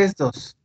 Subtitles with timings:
[0.00, 0.56] 3, 2.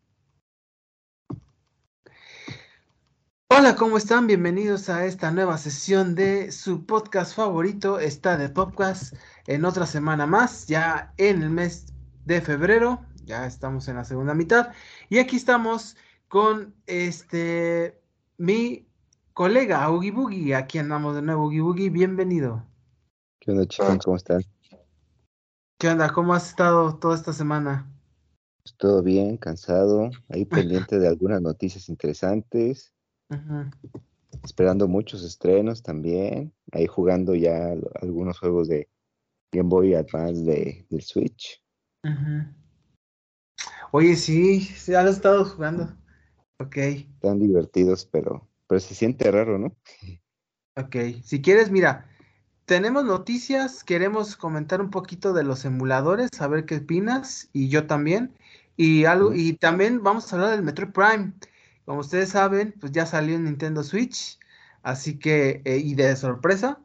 [3.50, 4.28] Hola, ¿cómo están?
[4.28, 9.14] Bienvenidos a esta nueva sesión de su podcast favorito, está de podcast,
[9.48, 11.88] en otra semana más, ya en el mes
[12.24, 14.72] de febrero, ya estamos en la segunda mitad,
[15.10, 15.98] y aquí estamos
[16.30, 18.02] con este
[18.38, 18.88] mi
[19.34, 22.66] colega Oogie Boogie, aquí andamos de nuevo, Oogie Boogie, bienvenido.
[23.42, 23.98] ¿Qué onda, chicos?
[24.06, 24.42] ¿Cómo están?
[25.78, 26.10] ¿Qué onda?
[26.14, 27.92] ¿Cómo has estado toda esta semana?
[28.66, 30.44] Pues todo bien, cansado, ahí
[30.90, 32.92] pendiente de algunas noticias interesantes,
[34.44, 38.90] esperando muchos estrenos también, ahí jugando ya algunos juegos de
[39.52, 41.62] Game Boy Advance de, del Switch.
[43.92, 45.96] Oye, sí, sí, ya lo he estado jugando.
[46.58, 49.76] Ok, Están divertidos, pero, pero se siente raro, ¿no?
[50.76, 51.22] ok.
[51.24, 52.10] Si quieres, mira,
[52.66, 57.86] tenemos noticias, queremos comentar un poquito de los emuladores, a ver qué opinas, y yo
[57.86, 58.36] también.
[58.78, 61.34] Y algo, y también vamos a hablar del Metroid Prime.
[61.86, 64.40] Como ustedes saben, pues ya salió en Nintendo Switch,
[64.84, 66.80] así que, eh, y de sorpresa,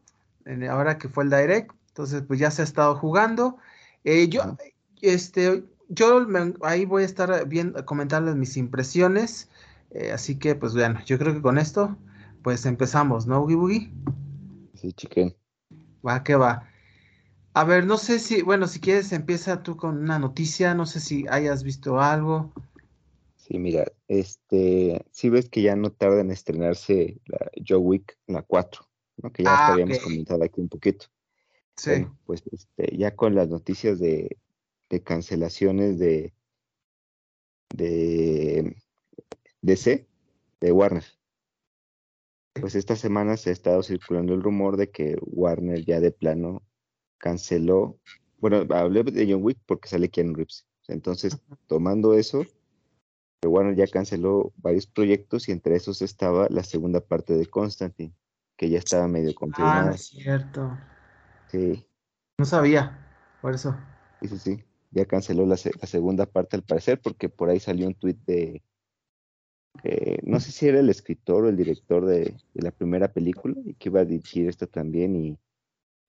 [0.44, 3.56] en- ahora que fue el Direct, entonces pues ya se ha estado jugando.
[4.04, 4.56] Eh, yo,
[5.02, 9.48] este, yo me- ahí voy a estar viendo, comentarles mis impresiones,
[9.90, 11.96] eh, así que pues bueno, yo creo que con esto,
[12.42, 13.92] pues empezamos, ¿no, Oogie Boogie?
[14.74, 15.34] Sí, chiquen.
[16.06, 16.68] Va que va.
[17.52, 21.00] A ver, no sé si, bueno, si quieres empieza tú con una noticia, no sé
[21.00, 22.52] si hayas visto algo.
[23.36, 28.42] Sí, mira, este, sí ves que ya no tarda en estrenarse la Joe Wick, la
[28.42, 29.32] 4, ¿no?
[29.32, 30.04] Que ya Ah, habíamos ok.
[30.04, 31.06] comentado aquí un poquito.
[31.76, 31.90] Sí.
[31.90, 34.38] Bueno, pues este, ya con las noticias de,
[34.88, 36.32] de cancelaciones de,
[37.74, 38.76] de
[39.62, 40.06] DC,
[40.60, 41.04] de Warner.
[42.52, 46.62] Pues esta semana se ha estado circulando el rumor de que Warner ya de plano
[47.20, 47.98] canceló,
[48.38, 50.66] bueno, hablé de John Wick porque sale Keanu Reeves.
[50.88, 52.44] Entonces, tomando eso,
[53.46, 58.12] Warner ya canceló varios proyectos y entre esos estaba la segunda parte de Constantine,
[58.56, 59.94] que ya estaba medio Ah, confirmada.
[59.94, 60.76] es cierto.
[61.48, 61.86] Sí,
[62.38, 62.98] No sabía,
[63.40, 63.76] por eso.
[64.20, 64.64] sí, sí, sí.
[64.92, 68.18] Ya canceló la, se- la segunda parte al parecer porque por ahí salió un tuit
[68.26, 68.62] de,
[69.84, 73.54] eh, no sé si era el escritor o el director de, de la primera película
[73.64, 75.38] y que iba a dirigir esto también y,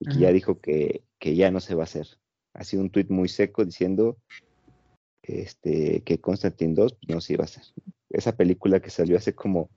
[0.01, 2.07] y que ya dijo que, que ya no se va a hacer.
[2.53, 4.17] Ha sido un tuit muy seco diciendo
[5.21, 7.63] este, que Constantine 2 pues, no se iba a hacer.
[8.09, 9.69] Esa película que salió hace como,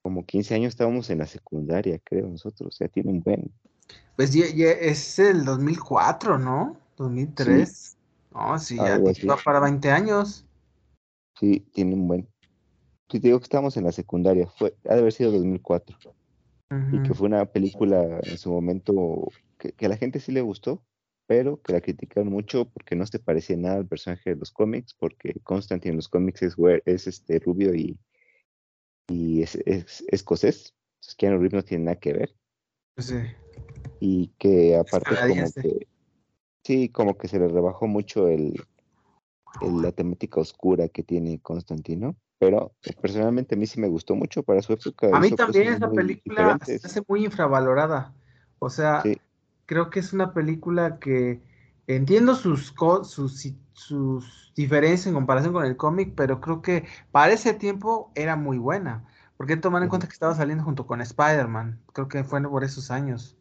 [0.00, 3.52] como 15 años estábamos en la secundaria, creo nosotros, o sea, tiene un buen.
[4.14, 6.78] Pues ya, ya es el 2004, ¿no?
[6.96, 7.96] 2003.
[8.32, 10.46] No, sí, ya va para 20 años.
[11.38, 12.28] Sí, tiene un buen.
[13.10, 15.98] Sí, te digo que estábamos en la secundaria, fue, ha de haber sido 2004.
[16.90, 20.40] Y que fue una película en su momento que, que a la gente sí le
[20.42, 20.84] gustó,
[21.26, 24.94] pero que la criticaron mucho porque no se parecía nada al personaje de los cómics,
[24.94, 26.56] porque Constantine en los cómics es,
[26.86, 27.98] es este rubio y,
[29.08, 32.36] y es, es escocés, entonces Keanu Reeves no tiene nada que ver,
[32.94, 33.16] Pues sí.
[34.00, 35.88] y que aparte como que,
[36.64, 38.54] sí, como que se le rebajó mucho el,
[39.60, 44.16] el- la temática oscura que tiene Constantino, pero eh, personalmente a mí sí me gustó
[44.16, 48.12] mucho para su época, A mí también esa película se hace muy infravalorada.
[48.58, 49.16] O sea, sí,
[49.66, 51.40] creo que es una película que
[51.86, 57.54] entiendo sus, sus, sus diferencias en comparación con el cómic, pero creo que para ese
[57.54, 59.04] tiempo era muy buena.
[59.36, 61.80] Porque tomar en cuenta que estaba saliendo junto con Spider-Man.
[61.92, 63.36] Creo que fue por esos años.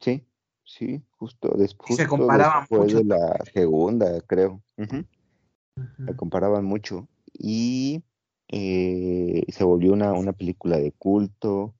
[0.00, 0.26] Sí,
[0.64, 4.62] sí, justo, des- Y se comparaban después mucho de la segunda, creo.
[4.76, 6.16] La Ujú.
[6.16, 7.08] comparaban mucho.
[7.32, 8.02] Y
[8.48, 11.74] eh, se volvió una, una película de culto.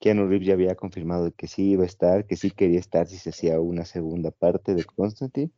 [0.00, 3.18] Keanu Reeves ya había confirmado que sí iba a estar, que sí quería estar si
[3.18, 5.50] se hacía una segunda parte de Constantine.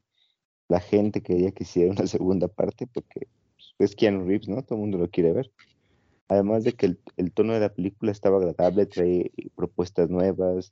[0.68, 3.28] La gente quería que hiciera una segunda parte porque
[3.76, 4.62] pues, es Keanu Reeves, ¿no?
[4.62, 5.50] Todo el mundo lo quiere ver.
[6.28, 10.70] Además de que el, el tono de la película estaba agradable, trae propuestas nuevas,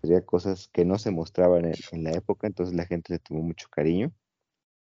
[0.00, 3.42] traía cosas que no se mostraban en, en la época, entonces la gente le tomó
[3.42, 4.12] mucho cariño.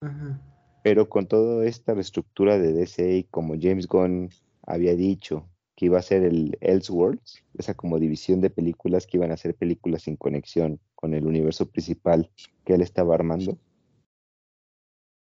[0.03, 0.54] Ujú.
[0.85, 4.29] Pero con toda esta reestructura de DC como James Gunn
[4.67, 9.33] había dicho que iba a ser el Elseworlds, esa como división de películas que iban
[9.33, 12.31] a ser películas sin conexión con el universo principal
[12.67, 13.57] que él estaba armando,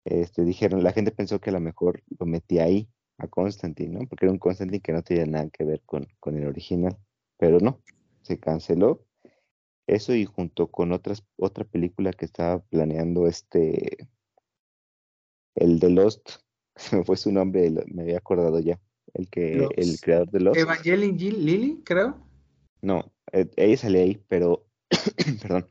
[0.04, 4.06] este, dijeron, la gente pensó que a lo mejor lo metía ahí a Constantine, ¿no?
[4.06, 6.98] Porque era un Constantine que no tenía nada que ver con, con el original,
[7.38, 7.80] pero no,
[8.20, 9.06] se canceló
[9.86, 14.06] eso y junto con otras, otra película que estaba planeando este,
[15.56, 16.30] el de Lost,
[16.76, 18.78] se me fue su nombre, me había acordado ya,
[19.14, 22.16] el que, el creador de Lost, Evangeline Gil- Lilly, creo.
[22.82, 24.66] no, eh, ella sale ahí, pero,
[25.42, 25.68] perdón,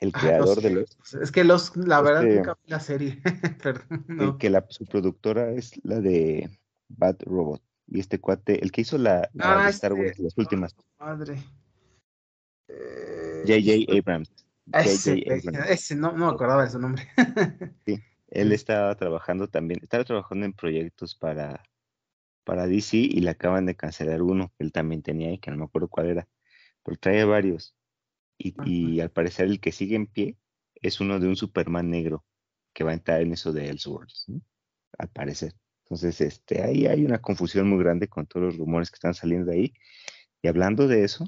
[0.00, 0.74] el Ah, no creador de sé.
[0.74, 1.14] los...
[1.22, 3.22] Es que los, la verdad, Este- nunca vi la serie.
[3.62, 4.38] Perdón, que- no.
[4.38, 6.50] que la, su productora es la de
[6.88, 7.62] Bad Robot.
[7.86, 10.74] Y este cuate, el que hizo la, la Ah, de Star este- Wars, las últimas,
[10.98, 11.36] Madre.
[12.68, 13.98] Eh, J.J.
[13.98, 14.30] Abrams.
[14.72, 15.50] Ese, J.J.
[15.50, 15.70] Abrams.
[15.70, 17.06] ese, no, no me acordaba de su nombre.
[18.32, 18.54] Él Sí.
[18.56, 21.64] estaba trabajando también, estaba trabajando en proyectos para,
[22.44, 25.58] para DC y le acaban de cancelar uno que él también tenía y que no
[25.58, 26.28] me acuerdo cuál era,
[26.84, 27.76] pero trae varios.
[28.38, 30.38] Y, y al parecer el que sigue en pie
[30.76, 32.24] es uno de un Superman negro
[32.74, 34.42] que va a entrar en eso de Elseworlds, ¿no?
[34.98, 35.54] al parecer.
[35.84, 39.50] Entonces, este, ahí hay una confusión muy grande con todos los rumores que están saliendo
[39.52, 39.74] de ahí.
[40.42, 41.26] Y hablando de eso,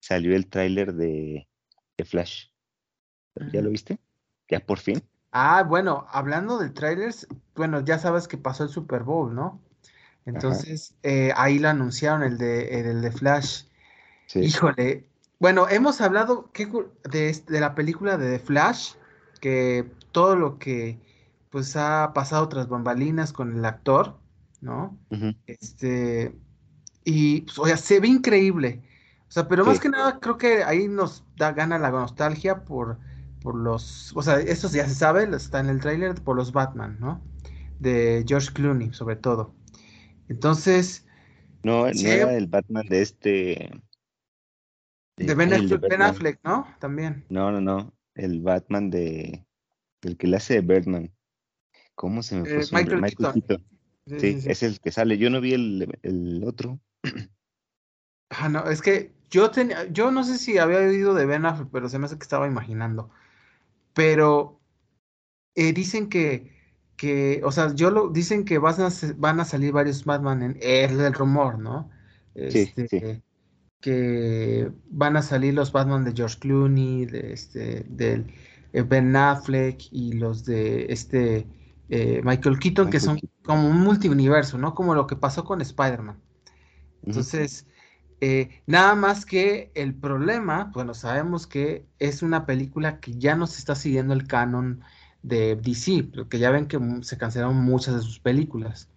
[0.00, 1.48] salió el tráiler de,
[1.98, 2.48] de Flash.
[3.52, 3.98] ¿Ya lo viste?
[4.48, 5.02] ¿Ya por fin?
[5.36, 7.26] Ah, bueno, hablando de trailers,
[7.56, 9.60] bueno, ya sabes que pasó el Super Bowl, ¿no?
[10.26, 13.64] Entonces, eh, ahí lo anunciaron el de, el de Flash.
[14.26, 14.40] Sí.
[14.46, 15.08] Híjole,
[15.40, 18.94] bueno, hemos hablado ¿qué cu- de, de la película de The Flash,
[19.40, 21.00] que todo lo que
[21.50, 24.20] pues ha pasado tras bambalinas con el actor,
[24.60, 24.98] ¿no?
[25.46, 26.34] Este,
[27.04, 28.82] y pues, o sea, se ve increíble.
[29.28, 33.00] O sea, pero más que nada creo que ahí nos da gana la nostalgia por,
[33.44, 36.98] por los, o sea, eso ya se sabe, está en el tráiler, por los Batman,
[37.00, 37.22] ¿no?
[37.80, 39.54] De George Clooney, sobre todo.
[40.28, 41.06] Entonces,
[41.64, 42.06] No, no Sí.
[42.08, 43.70] era el Batman de este.
[45.16, 46.10] de Ben de Affleck, Ben Batman.
[46.10, 46.68] Affleck, ¿no?
[46.78, 47.24] También.
[47.28, 47.94] No, no, no.
[48.14, 49.46] El Batman de.
[50.02, 51.12] El que le hace de Birdman.
[51.94, 52.96] ¿Cómo se me fue Eh, su nombre?
[52.96, 53.32] Michael Keaton.
[53.32, 53.66] Keaton.
[54.06, 54.50] Sí, Sí, sí, sí.
[54.50, 55.18] es el que sale.
[55.18, 56.80] Yo no vi el, el otro.
[58.30, 61.68] Ah, no, es que yo tenía, yo no sé si había oído de Ben Affleck,
[61.70, 63.10] pero se me hace que estaba imaginando.
[63.94, 64.60] Pero
[65.54, 66.52] eh, dicen que,
[66.96, 70.58] que, o sea, yo lo, dicen que van a, van a salir varios Batman en,
[70.60, 71.90] es el rumor, ¿no?
[72.48, 73.22] Sí, Este, sí.
[73.80, 78.32] que van a salir los Batman de George Clooney, de este, del
[78.72, 81.46] eh, Ben Affleck y los de este
[81.88, 83.30] eh, Michael Keaton, que son Keaton.
[83.44, 84.74] como un multiuniverso, ¿no?
[84.74, 86.22] Como lo que pasó con Spider-Man.
[87.02, 87.66] Entonces,
[88.26, 93.46] eh, nada más que el problema, bueno, sabemos que es una película que ya no
[93.46, 94.80] se está siguiendo el canon
[95.22, 98.88] de DC, porque ya ven que se cancelaron muchas de sus películas.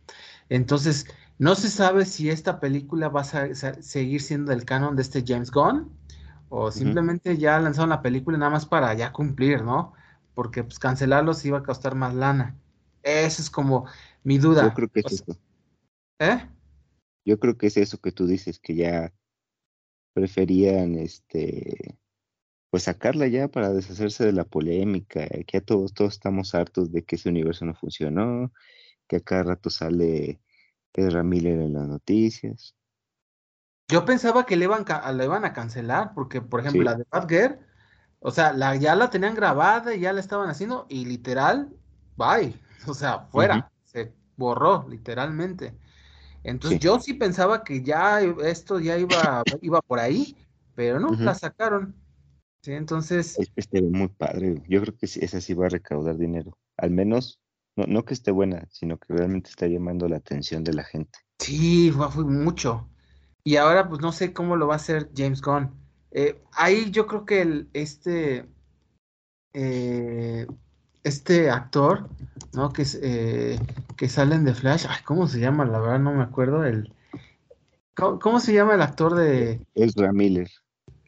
[0.47, 1.07] Entonces,
[1.39, 5.51] no se sabe si esta película va a seguir siendo el canon de este James
[5.51, 5.91] Gunn
[6.47, 9.91] o simplemente ya lanzaron la película nada más para ya cumplir, ¿no?
[10.35, 12.55] Porque pues cancelarlos iba a costar más lana.
[13.03, 13.87] Eso es como
[14.23, 14.63] mi duda.
[14.63, 15.39] Yo creo que es O sea, eso.
[16.19, 16.49] ¿eh?
[17.25, 19.11] Yo creo que es eso que tú dices, que ya
[20.17, 21.95] preferían este
[22.71, 27.05] pues sacarla ya para deshacerse de la polémica, que ya todos, todos estamos hartos de
[27.05, 28.51] que ese universo no funcionó,
[29.07, 30.41] que a cada rato sale
[30.91, 32.75] Ezra Miller en las noticias.
[33.89, 36.85] Yo pensaba que le iban, le iban a cancelar, porque, por ejemplo, Sí.
[36.85, 37.59] la de Batgirl,
[38.19, 41.69] o sea, la, ya la tenían grabada y ya la estaban haciendo, y literal,
[42.17, 45.77] bye, o sea, fuera, se borró, literalmente.
[46.43, 46.85] Entonces, Sí.
[46.85, 50.35] yo sí pensaba que ya esto ya iba, iba por ahí,
[50.75, 51.95] pero no, la sacaron.
[52.61, 54.61] Sí, entonces, Es que esté muy padre.
[54.67, 56.57] Yo creo que esa sí va a recaudar dinero.
[56.77, 57.39] Al menos,
[57.75, 61.19] no, no que esté buena, sino que realmente está llamando la atención de la gente.
[61.39, 62.89] sí, fue, fue mucho.
[63.43, 65.71] Y ahora, pues no sé cómo lo va a hacer James Gunn.
[66.11, 68.49] Eh, ahí yo creo que el, este,
[69.53, 70.47] eh,
[71.07, 72.09] este actor,
[72.53, 72.73] ¿no?
[72.73, 73.59] Que, es, eh,
[73.97, 75.65] que salen de Flash, ay, ¿cómo se llama?
[75.65, 76.63] La verdad no me acuerdo.
[76.65, 76.93] El,
[77.95, 80.49] ¿cómo, cómo se llama el actor de Ezra Miller.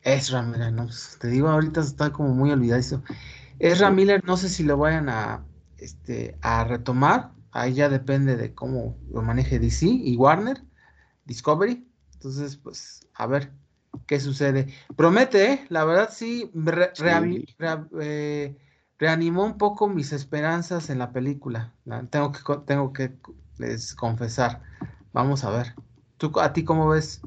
[0.03, 0.72] Ezra Miller?
[0.74, 3.03] No, pues, te digo, ahorita está como muy olvidadizo.
[3.60, 5.46] Ezra Miller, no sé si lo vayan a,
[5.77, 7.32] este, a retomar.
[7.51, 10.63] Ahí ya depende de cómo lo maneje DC y Warner,
[11.25, 11.88] Discovery.
[12.13, 13.51] Entonces, pues, a ver
[14.08, 14.74] qué sucede.
[14.96, 15.65] Promete, ¿eh?
[15.70, 17.46] La verdad sí, re- Sí.
[18.01, 18.58] eh,
[19.00, 21.74] reanimó un poco mis esperanzas en la película.
[21.86, 23.13] La- tengo que, tengo que
[23.58, 24.62] les confesar.
[25.13, 25.74] Vamos a ver.
[26.18, 27.22] ¿Tú, a ti cómo ves?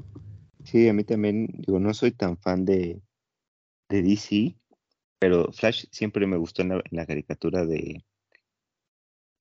[0.63, 3.01] Sí, a mí también, digo, no soy tan fan de,
[3.89, 4.55] de DC,
[5.19, 8.03] pero Flash siempre me gustó en la, en la caricatura de,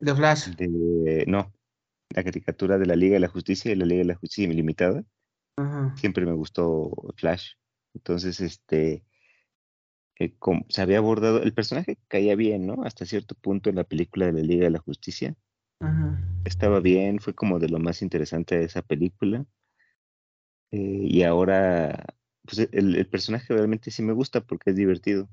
[0.01, 0.49] The Flash.
[0.57, 1.53] de, no,
[2.11, 5.05] la caricatura de la Liga de la Justicia y la Liga de la Justicia Ilimitada.
[5.57, 5.95] Ajá.
[5.97, 7.53] Siempre me gustó Flash.
[7.95, 9.05] Entonces, este,
[10.23, 12.85] eh, como se había abordado, el personaje caía bien, ¿no?
[12.85, 15.35] Hasta cierto punto en la película de la Liga de la Justicia.
[15.81, 16.23] Ajá.
[16.45, 19.45] Estaba bien, fue como de lo más interesante de esa película.
[20.71, 22.15] Eh, y ahora,
[22.45, 25.29] pues el, el personaje realmente sí me gusta porque es divertido.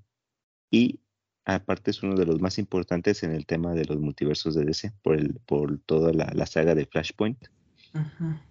[0.71, 1.01] Y
[1.45, 4.91] aparte es uno de los más importantes en el tema de los multiversos de DC,
[5.03, 7.45] por, el, por toda la, la saga de Flashpoint,
[7.93, 8.41] Ajá.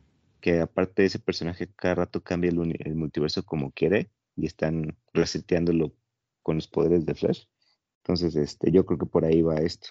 [0.40, 5.94] que aparte ese personaje cada rato cambia el, el multiverso como quiere y están reseteándolo
[6.48, 7.44] con los poderes de Flash.
[8.02, 9.90] Entonces, este, yo creo que por ahí va esto.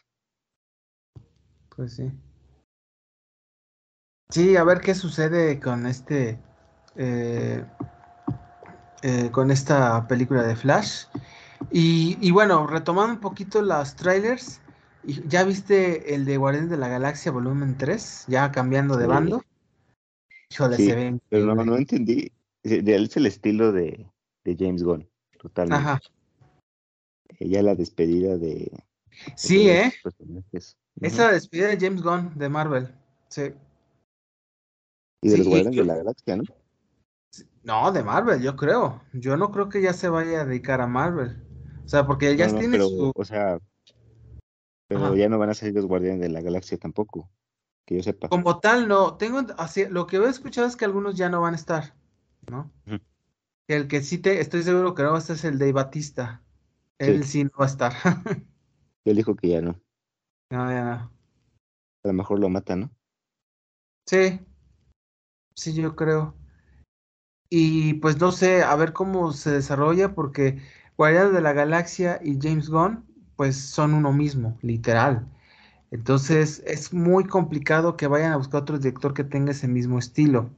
[1.75, 2.11] Pues sí.
[4.31, 6.39] Sí, a ver qué sucede con este.
[6.95, 7.63] Eh,
[9.03, 11.05] eh, con esta película de Flash.
[11.69, 14.59] Y, y, bueno, retomando un poquito los trailers.
[15.03, 18.25] ¿Ya viste el de Guardianes de la Galaxia volumen 3?
[18.29, 19.43] Ya cambiando de bando.
[20.49, 21.21] Híjole, se ven.
[21.29, 22.31] Pero no, no entendí.
[22.63, 24.11] De él es el estilo de,
[24.43, 25.87] de James Gunn, totalmente.
[25.87, 26.01] Ajá.
[27.39, 28.72] Ya la despedida de.
[29.36, 29.93] Sí, ¿eh?
[31.01, 32.93] Esa despedida de James Gunn de Marvel.
[33.29, 33.53] Sí.
[35.22, 36.43] Y de los Guardianes de la Galaxia, ¿no?
[37.63, 39.01] No, de Marvel, yo creo.
[39.13, 41.43] Yo no creo que ya se vaya a dedicar a Marvel.
[41.84, 43.12] O sea, porque ya tiene su.
[43.15, 43.60] O sea,
[44.88, 47.29] pero ya no van a salir los Guardianes de la Galaxia tampoco.
[47.86, 48.29] Que yo sepa.
[48.29, 49.15] Como tal, no.
[49.15, 51.93] Tengo así, lo que he escuchado es que algunos ya no van a estar,
[52.50, 52.72] ¿no?
[53.67, 56.41] El que sí te, estoy seguro que no va a estar es el de Batista.
[56.99, 57.93] Él sí, no va a estar.
[59.05, 59.79] Él dijo que ya no.
[60.51, 60.91] No, ya no.
[60.91, 62.89] A lo mejor lo mata, ¿no?
[64.05, 64.39] Sí.
[65.55, 66.35] Sí, yo creo.
[67.49, 70.61] Y pues no sé, a ver cómo se desarrolla, porque
[70.97, 75.27] Guardianes de la Galaxia y James Gunn, pues son uno mismo, literal.
[75.91, 80.49] Entonces es muy complicado que vayan a buscar otro director que tenga ese mismo estilo.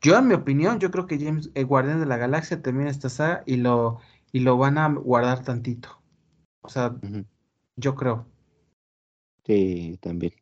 [0.00, 3.08] Yo, en mi opinión, yo creo que James, el Guardián de la Galaxia termina esta
[3.08, 4.00] saga y lo,
[4.32, 6.02] y lo van a guardar tantito.
[6.62, 6.96] O sea,
[7.76, 8.26] yo creo.
[9.44, 10.32] Sí, también.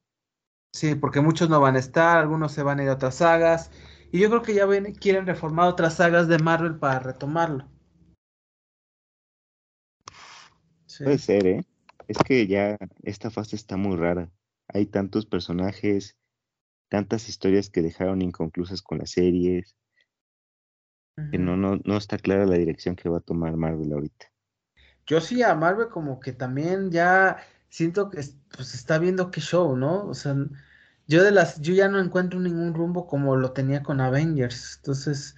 [0.73, 3.71] Sí, porque muchos no van a estar, algunos se van a ir a otras sagas.
[4.13, 7.69] Y yo creo que ya ven, quieren reformar otras sagas de Marvel para retomarlo.
[10.99, 11.65] Puede ser, ¿eh?
[12.09, 14.31] Es que ya esta fase está muy rara.
[14.69, 16.17] Hay tantos personajes,
[16.89, 19.77] tantas historias que dejaron inconclusas con las series,
[21.31, 24.27] que no, no, no está clara la dirección que va a tomar Marvel ahorita.
[25.07, 28.23] Yo sí a Marvel como que también ya siento que
[28.55, 30.07] pues está viendo qué show, ¿no?
[30.07, 30.37] O sea,
[31.07, 34.77] yo de las, yo ya no encuentro ningún rumbo como lo tenía con Avengers.
[34.77, 35.35] Entonces,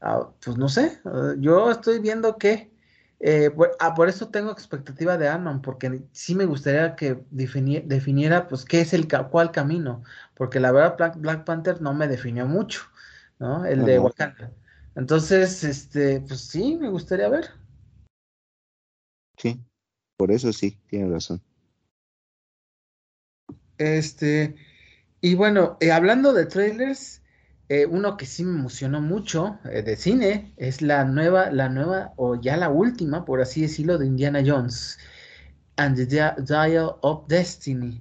[0.00, 2.70] ah, pues no sé, ah, yo estoy viendo que,
[3.18, 8.46] eh, por, ah, por, eso tengo expectativa de ant porque sí me gustaría que definiera,
[8.46, 12.82] pues, qué es el, cuál camino, porque la verdad Black, Panther no me definió mucho,
[13.38, 13.64] ¿no?
[13.64, 14.52] El de Wakanda.
[14.96, 17.50] Entonces, este, pues sí, me gustaría ver.
[19.36, 19.60] Sí,
[20.16, 21.42] por eso sí, tiene razón.
[23.76, 24.56] Este,
[25.20, 27.22] y bueno, eh, hablando de trailers,
[27.68, 32.14] eh, uno que sí me emocionó mucho eh, de cine es la nueva, la nueva,
[32.16, 34.98] o ya la última, por así decirlo, de Indiana Jones
[35.76, 38.00] and the Dial of Destiny.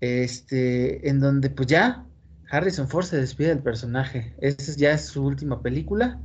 [0.00, 2.06] Este, en donde pues ya
[2.54, 4.34] Harrison Ford se despide del personaje.
[4.38, 6.20] Esa ya es su última película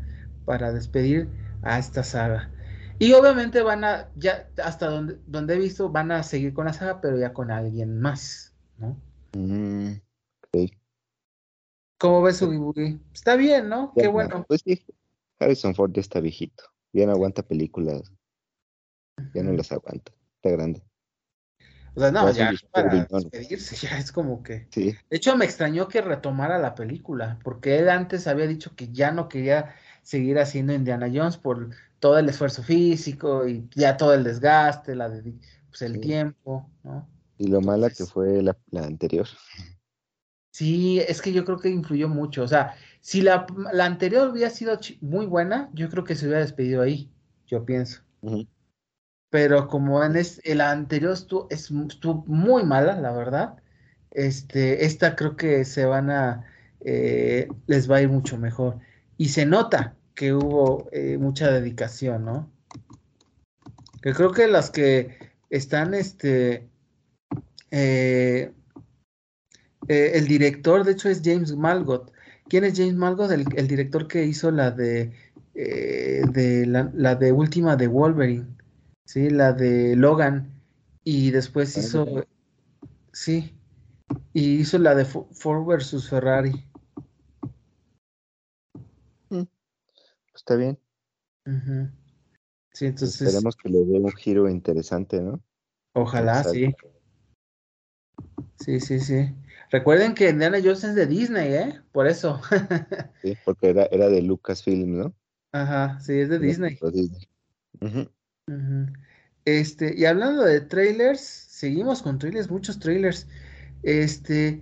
[0.46, 1.28] para despedir
[1.64, 2.52] a esta saga.
[3.00, 6.74] Y obviamente van a, ya hasta donde, donde he visto, van a seguir con la
[6.74, 8.96] saga, pero ya con alguien más, ¿no?
[9.34, 9.94] Mm,
[11.98, 12.74] ¿Cómo ves su
[13.14, 13.94] Está bien, ¿no?
[13.96, 14.46] Qué bueno.
[14.48, 14.86] Pues sí,
[15.40, 16.64] Harrison Ford ya está viejito.
[16.94, 18.12] Ya no aguanta películas.
[19.34, 20.12] Ya no las aguanta.
[20.36, 20.82] Está grande.
[22.00, 24.68] O sea, no, ya, para despedirse, ya es como que.
[24.72, 24.96] Sí.
[25.10, 29.12] De hecho, me extrañó que retomara la película, porque él antes había dicho que ya
[29.12, 34.24] no quería seguir haciendo Indiana Jones por todo el esfuerzo físico y ya todo el
[34.24, 35.34] desgaste, la de,
[35.68, 37.06] pues el tiempo, ¿no?
[37.38, 39.28] Y lo mala que fue la, anterior.
[40.52, 42.44] Sí, es que yo creo que influyó mucho.
[42.44, 43.46] O sea, si la,
[43.82, 47.12] anterior hubiera sido muy buena, yo creo que se hubiera despedido ahí,
[47.46, 48.04] yo pienso.
[49.30, 53.58] Pero como en es, el anterior estuvo, estuvo muy mala, la verdad.
[54.12, 56.46] Este, esta creo que se van a,
[56.82, 58.80] eh, les va a ir mucho mejor.
[59.18, 62.52] Y se nota que hubo eh, mucha dedicación, ¿no?
[64.02, 65.18] Que creo que las que
[65.50, 66.68] están, este,
[67.72, 68.52] eh,
[69.88, 72.12] eh, el director, de hecho, es James Malgott.
[72.48, 73.32] ¿Quién es James Malgott?
[73.32, 75.12] El, director que hizo la de,
[75.56, 78.46] eh, de la, de última de Wolverine,
[79.10, 80.54] sí, la de Logan,
[81.04, 82.06] y después hizo,
[83.12, 83.56] sí,
[84.34, 86.64] y hizo la de Ford versus Ferrari.
[89.30, 89.46] Mm,
[90.36, 90.78] está bien.
[92.72, 93.20] Sí, entonces.
[93.20, 95.42] Esperemos que le dé un giro interesante, ¿no?
[95.94, 96.76] Ojalá, sí.
[98.60, 99.36] Sí, sí, sí.
[99.72, 101.82] Recuerden que Indiana Jones es de Disney, ¿eh?
[101.92, 102.42] Por eso.
[103.24, 105.16] sí, porque era, era de Lucasfilm, ¿no?
[105.52, 106.78] Ajá, sí, es de Disney.
[109.46, 113.28] Este, y hablando de trailers, seguimos con trailers, muchos trailers.
[113.84, 114.62] Este,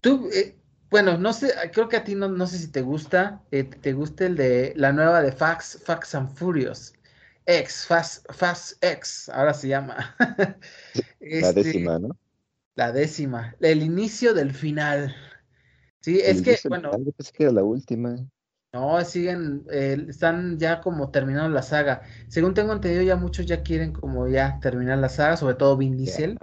[0.00, 0.56] tú, eh,
[0.90, 3.92] bueno, no sé, creo que a ti no, no sé si te gusta, eh, te
[3.92, 6.94] gusta el de la nueva de Fax, Fax and Furious.
[7.46, 10.16] X, Fast, Fast X, ahora se llama.
[11.38, 12.16] la Este, décima, ¿no?
[12.76, 15.14] la décima, el inicio del final.
[16.00, 18.16] Sí, El es que, bueno, final, yo pensé que era la última.
[18.72, 22.02] No, siguen, eh, están ya como terminando la saga.
[22.28, 25.96] Según tengo entendido, ya muchos ya quieren como ya terminar la saga, sobre todo Vin
[25.96, 26.38] Diesel.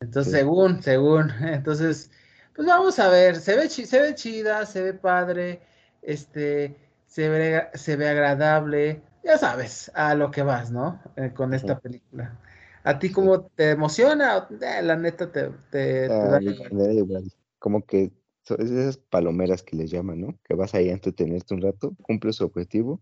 [0.00, 0.32] Entonces, sí.
[0.32, 2.10] según, según, entonces,
[2.54, 5.62] pues vamos a ver, se ve, chi- se ve chida, se ve padre,
[6.02, 11.00] este, se ve, se ve agradable, ya sabes, a lo que vas, ¿no?
[11.16, 12.38] Eh, con esta película.
[12.84, 14.48] ¿A ti cómo te emociona?
[14.60, 16.38] Eh, la neta te, te, te Ah,
[16.70, 17.24] da igual.
[17.58, 18.12] Como que
[18.48, 20.38] esas palomeras que les llaman, ¿no?
[20.44, 23.00] Que vas ahí a entretenerte un rato, cumple su objetivo,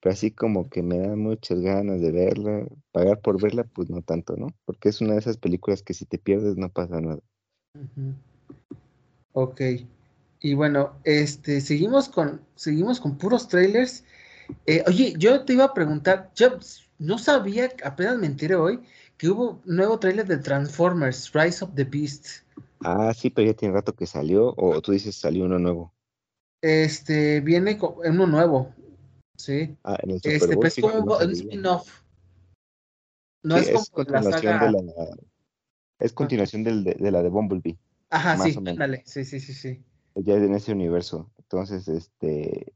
[0.00, 4.02] pero así como que me dan muchas ganas de verla, pagar por verla, pues no
[4.02, 4.48] tanto, ¿no?
[4.64, 7.20] Porque es una de esas películas que si te pierdes no pasa nada.
[9.32, 9.60] Ok.
[10.40, 14.04] Y bueno, este, seguimos con, seguimos con puros trailers.
[14.66, 16.58] Eh, oye, yo te iba a preguntar, yo
[16.98, 18.80] no sabía, apenas me enteré hoy,
[19.16, 22.45] que hubo un nuevo trailer de Transformers, Rise of the Beast.
[22.80, 25.92] Ah, sí, pero ya tiene rato que salió, o tú dices salió uno nuevo.
[26.62, 28.74] Este, viene uno nuevo,
[29.36, 29.76] ¿sí?
[29.84, 32.02] Ah, en el Super Este, Bowl, pero es fíjate, como no un spin-off,
[33.42, 34.72] no Sí, es es como la continuación de saga.
[34.72, 35.16] la,
[35.98, 37.78] es continuación del, de, de la de Bumblebee,
[38.10, 39.82] Ajá, sí, ándale, sí, sí, sí, sí.
[40.14, 41.30] ya en ese universo.
[41.38, 42.72] Entonces, este,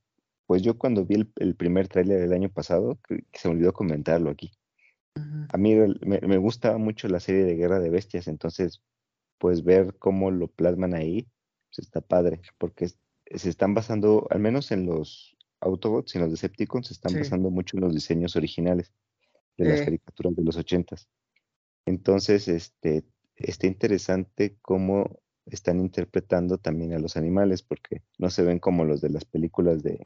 [0.46, 3.54] pues yo cuando vi el, el primer tráiler del año pasado, que, que se me
[3.54, 4.52] olvidó comentarlo aquí.
[5.52, 8.80] A mí me, me gusta mucho la serie de Guerra de Bestias, entonces,
[9.40, 11.26] pues ver cómo lo plasman ahí,
[11.68, 16.30] pues está padre, porque se están basando, al menos en los Autobots y en los
[16.32, 18.92] Decepticons, se están Sí, basando mucho en los diseños originales
[19.56, 21.08] de las eh, caricaturas de los ochentas.
[21.86, 23.04] Entonces, este,
[23.34, 29.00] está interesante cómo están interpretando también a los animales, porque no se ven como los
[29.00, 30.02] de las películas de,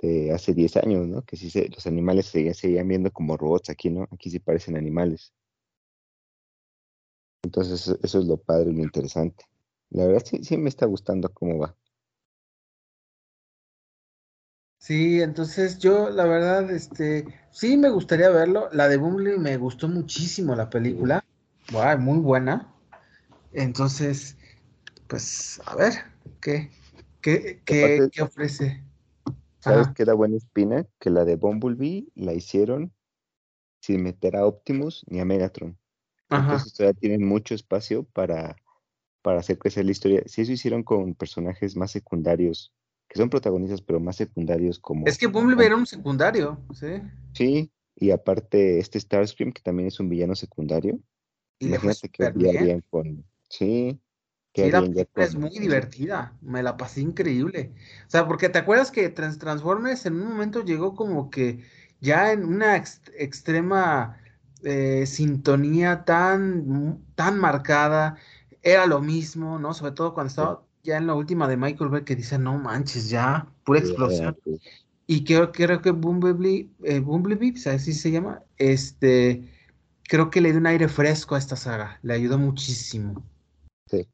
[0.00, 1.22] de hace 10 años, ¿no?
[1.22, 4.06] Que sí se, los animales se seguían viendo como robots aquí, ¿no?
[4.10, 5.32] Aquí sí parecen animales.
[7.42, 9.44] Entonces, eso, eso es lo padre y lo interesante.
[9.90, 11.76] La verdad sí, sí me está gustando cómo va.
[14.78, 18.68] sí, entonces yo, la verdad, este, sí me gustaría verlo.
[18.72, 21.24] La de Bumblebee me gustó muchísimo la película.
[21.70, 22.74] Guau, muy buena.
[23.52, 24.36] Entonces,
[25.08, 25.92] pues, a ver,
[26.40, 26.70] ¿qué,
[27.20, 28.84] qué, qué, aparte, qué ofrece?
[29.60, 30.86] ¿sabes qué da buena espina?
[30.98, 32.92] Que la de Bumblebee la hicieron
[33.80, 35.78] sin meter a Optimus ni a Megatron.
[36.36, 38.56] Ajá, Entonces todavía tienen mucho espacio para,
[39.22, 40.22] para hacer crecer la historia.
[40.26, 42.72] Si eso hicieron con personajes más secundarios,
[43.08, 45.06] que son protagonistas, pero más secundarios Es como...
[45.18, 47.02] que Bumblebee era un secundario, ¿sí?
[47.34, 50.98] Sí, y aparte este Starscream, que también es un villano secundario.
[51.58, 52.84] Y Imagínate que bien.
[52.90, 53.24] con...
[53.48, 54.00] Sí,
[54.54, 57.72] la película es muy divertida, me la pasé increíble.
[58.06, 61.64] O sea, porque te acuerdas que Trans Transformers en un momento llegó como que
[62.00, 64.18] ya en una ex- extrema
[64.64, 68.16] eh, sintonía tan, tan marcada,
[68.62, 69.74] era lo mismo, ¿no?
[69.74, 73.08] Sobre todo cuando estaba ya en la última de Michael Bay que dice, no manches,
[73.10, 74.36] ya, pura sí, explosión.
[74.44, 74.60] pues,
[75.06, 79.48] Y creo, creo que Bumblebee, eh, Bumblebee, así se llama, este,
[80.04, 83.24] creo que le dio un aire fresco a esta saga, le ayudó muchísimo.
[83.86, 84.06] sí.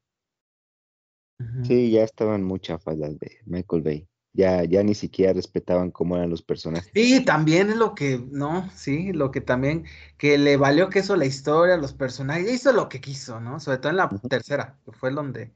[1.40, 1.64] Ujú.
[1.64, 4.07] Sí, ya estaban muy chafas las de Michael Bay.
[4.34, 6.90] Ya, ya ni siquiera respetaban cómo eran los personajes.
[6.94, 9.84] Sí, también es lo que, no, sí, lo que también,
[10.16, 13.58] que le valió que eso la historia, los personajes, hizo lo que quiso, ¿no?
[13.58, 15.52] Sobre todo en la tercera, que fue donde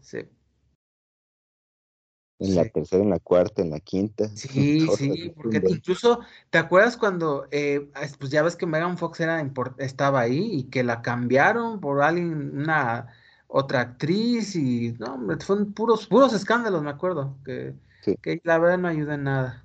[0.00, 0.30] se,
[2.40, 6.96] En la tercera, en la cuarta, en la quinta, sí, sí, porque incluso, ¿te acuerdas
[6.96, 11.80] cuando, eh, pues ya ves que Megan Fox era estaba ahí y que la cambiaron
[11.80, 13.06] por alguien, una
[13.46, 18.58] otra actriz y, no, hombre, fueron puros, puros escándalos, me acuerdo, que, Sí, que la
[18.58, 19.64] verdad no ayuda en nada.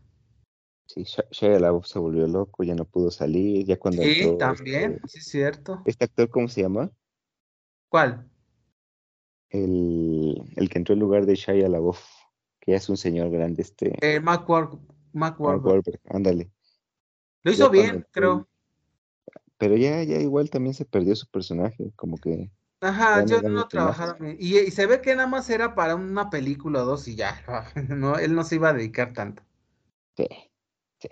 [0.86, 4.94] sí, Shia LaBeouf se volvió loco, ya no pudo salir, ya cuando Sí, entró también,
[4.94, 5.82] este, sí es cierto.
[5.86, 6.92] este actor, ¿cómo se llama?
[7.90, 8.30] ¿Cuál?
[9.50, 12.00] El, el que entró en lugar de Shia LaBeouf,
[12.60, 14.46] que ya es un señor grande, este, Eh, Mark.
[14.48, 16.52] Wahlberg, ándale.
[17.44, 18.48] Lo hizo bien, creo.
[19.58, 23.68] pero ya, ya igual también se perdió su personaje, como que Ajá, yo no
[24.20, 24.38] bien.
[24.40, 27.44] Y, y se ve que nada más era para una película o dos y ya.
[27.90, 29.44] No, él no se iba a dedicar tanto.
[30.16, 30.28] Sí,
[31.00, 31.10] sí,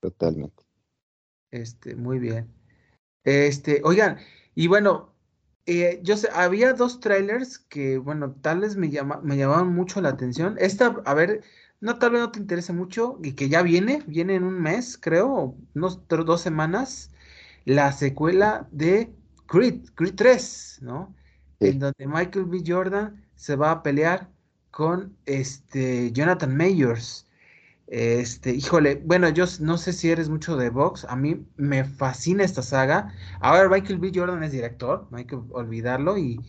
[0.00, 0.64] totalmente.
[1.50, 2.52] Este, muy bien.
[3.24, 4.18] Este, oigan,
[4.54, 5.14] y bueno,
[5.66, 10.00] eh, yo sé, había dos trailers que, bueno, tal vez me llama, me llamaban mucho
[10.00, 10.56] la atención.
[10.60, 11.44] Esta, a ver,
[11.80, 14.98] no, tal vez no te interese mucho y que ya viene, viene en un mes,
[14.98, 17.12] creo, o unos dos semanas,
[17.64, 19.14] la secuela de
[19.52, 21.14] Creed, Creed 3, ¿no?
[21.60, 22.62] En donde Michael B.
[22.66, 24.30] Jordan se va a pelear
[24.70, 27.28] con este Jonathan Mayers.
[27.86, 32.44] Este, híjole, bueno, yo no sé si eres mucho de box, a mí me fascina
[32.44, 33.12] esta saga.
[33.40, 34.10] Ahora Michael B.
[34.14, 36.40] Jordan es director, no hay que olvidarlo, y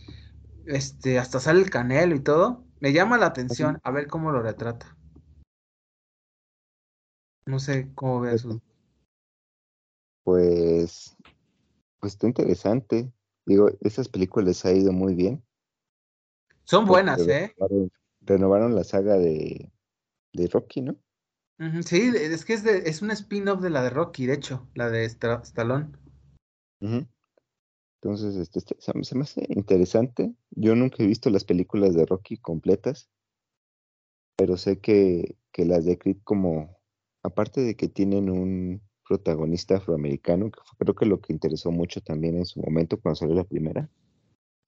[0.64, 2.64] este, hasta sale el canelo y todo.
[2.80, 4.96] Me llama la atención a ver cómo lo retrata.
[7.44, 8.44] No sé cómo veas.
[8.44, 8.62] Pues,
[10.24, 11.16] pues,
[12.04, 13.10] pues está interesante.
[13.46, 15.42] Digo, esas películas les ha ido muy bien.
[16.64, 17.54] Son buenas, ¿eh?
[18.20, 19.72] Renovaron, la saga de,
[20.34, 20.98] de Rocky, ¿no?
[21.82, 24.90] sí, es que es, de, es un spin-off de la de Rocky, de hecho, la
[24.90, 25.92] de Stallone.
[28.02, 30.34] Entonces, este, este se me hace interesante.
[30.50, 33.08] Yo nunca he visto las películas de Rocky completas,
[34.36, 36.76] pero sé que, que las de Creed como,
[37.22, 42.00] aparte de que tienen un protagonista afroamericano, que fue creo que lo que interesó mucho
[42.00, 43.88] también en su momento cuando salió la primera,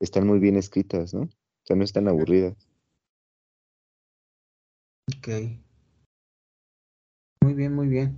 [0.01, 1.23] están muy bien escritas, ¿no?
[1.23, 1.29] O
[1.65, 2.55] sea, no están aburridas.
[5.17, 5.29] Ok.
[7.43, 8.17] Muy bien, muy bien.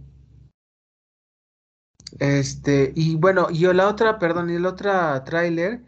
[2.19, 4.91] Este, y bueno, y la otra, perdón, y el otro
[5.25, 5.85] tráiler,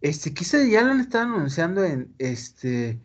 [0.00, 3.00] este, quise, ya lo están anunciando en, este,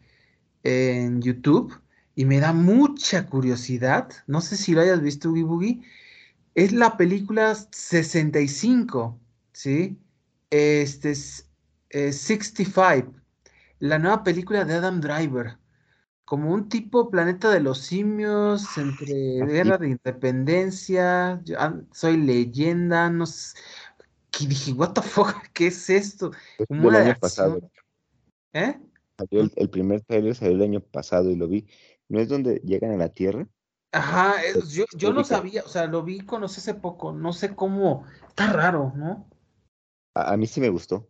[0.63, 1.73] en YouTube,
[2.15, 5.81] y me da mucha curiosidad, no sé si lo hayas visto, Boogie,
[6.59, 9.17] es la película 65,
[9.53, 9.97] ¿sí?
[10.49, 11.47] Este es
[11.89, 13.13] 65,
[13.79, 15.57] la nueva película de Adam Driver,
[16.25, 23.25] como un tipo planeta de los simios, entre guerra de independencia, ah, soy leyenda, no
[23.25, 23.57] sé.
[24.29, 26.31] Que dije, what the fuck, ¿qué es esto?
[26.67, 27.59] Como el año pasado.
[28.53, 28.77] ¿Eh?
[29.31, 31.67] el, primer trailer salió el año pasado y lo vi.
[32.09, 33.47] ¿No es donde llegan a la Tierra?
[33.91, 34.35] Ajá,
[34.69, 38.53] yo, yo no sabía, o sea, lo vi, conocí hace poco, no sé cómo, está
[38.53, 39.27] raro, ¿no?
[40.15, 41.07] a mí sí me gustó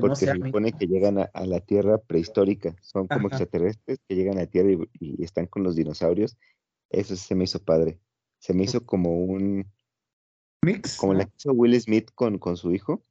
[0.00, 4.42] porque se supone que llegan a, la Tierra prehistórica, son como extraterrestres que llegan a
[4.42, 6.36] la Tierra y, están con los dinosaurios.
[6.90, 7.98] Eso se me hizo padre.
[8.38, 9.66] Se me hizo como un
[10.62, 13.02] mix, como la que hizo Will Smith con, con su hijo,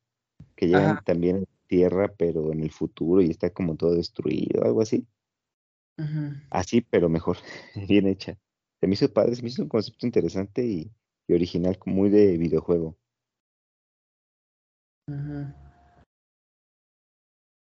[0.55, 4.63] que llegan también a la Tierra, pero en el futuro y está como todo destruido,
[4.63, 5.05] algo así.
[6.49, 7.37] Así, pero mejor,
[7.87, 8.37] bien hecha.
[8.79, 10.91] Se me hizo padre, se me hizo un concepto interesante y,
[11.29, 12.97] original, muy de videojuego.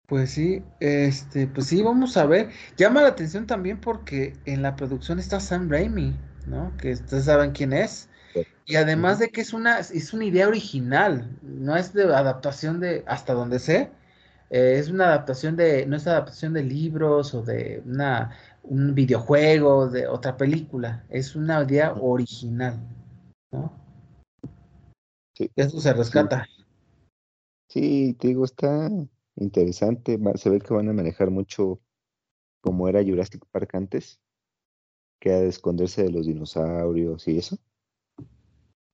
[0.07, 2.51] Pues sí, este, pues sí, vamos a ver.
[2.77, 6.17] Llama la atención también porque en la producción está Sam Raimi,
[6.47, 6.77] ¿no?
[6.79, 8.09] Que ustedes saben quién es.
[8.65, 13.03] Y además de que es una, es una idea original, no es de adaptación de,
[13.07, 13.91] hasta donde sé,
[14.51, 19.89] eh, es una adaptación de, no es adaptación de libros o de una, un videojuego,
[19.89, 22.79] de otra película, es una idea original,
[23.53, 23.73] ¿no?
[25.35, 25.51] Sí.
[25.55, 26.47] Eso se rescata.
[27.69, 28.91] Sí, te digo, está,
[29.37, 30.19] interesante.
[30.35, 31.81] Se ve que van a manejar mucho
[32.61, 34.21] como era Jurassic Park antes,
[35.21, 37.57] que era de esconderse de los dinosaurios y eso.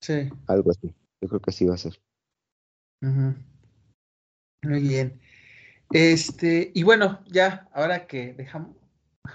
[0.00, 0.28] Sí.
[0.46, 0.94] Algo así.
[1.20, 2.00] Yo creo que así va a ser.
[3.00, 3.34] Muy
[4.62, 5.20] bien.
[5.90, 8.76] Este, y bueno, ya, ahora que dejamos,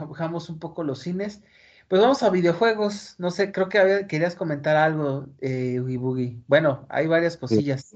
[0.10, 1.42] dejamos un poco los cines,
[1.88, 3.16] pues vamos a videojuegos.
[3.18, 6.42] No sé, creo que querías comentar algo, eh, Boogie.
[6.48, 7.96] Bueno, hay varias cosillas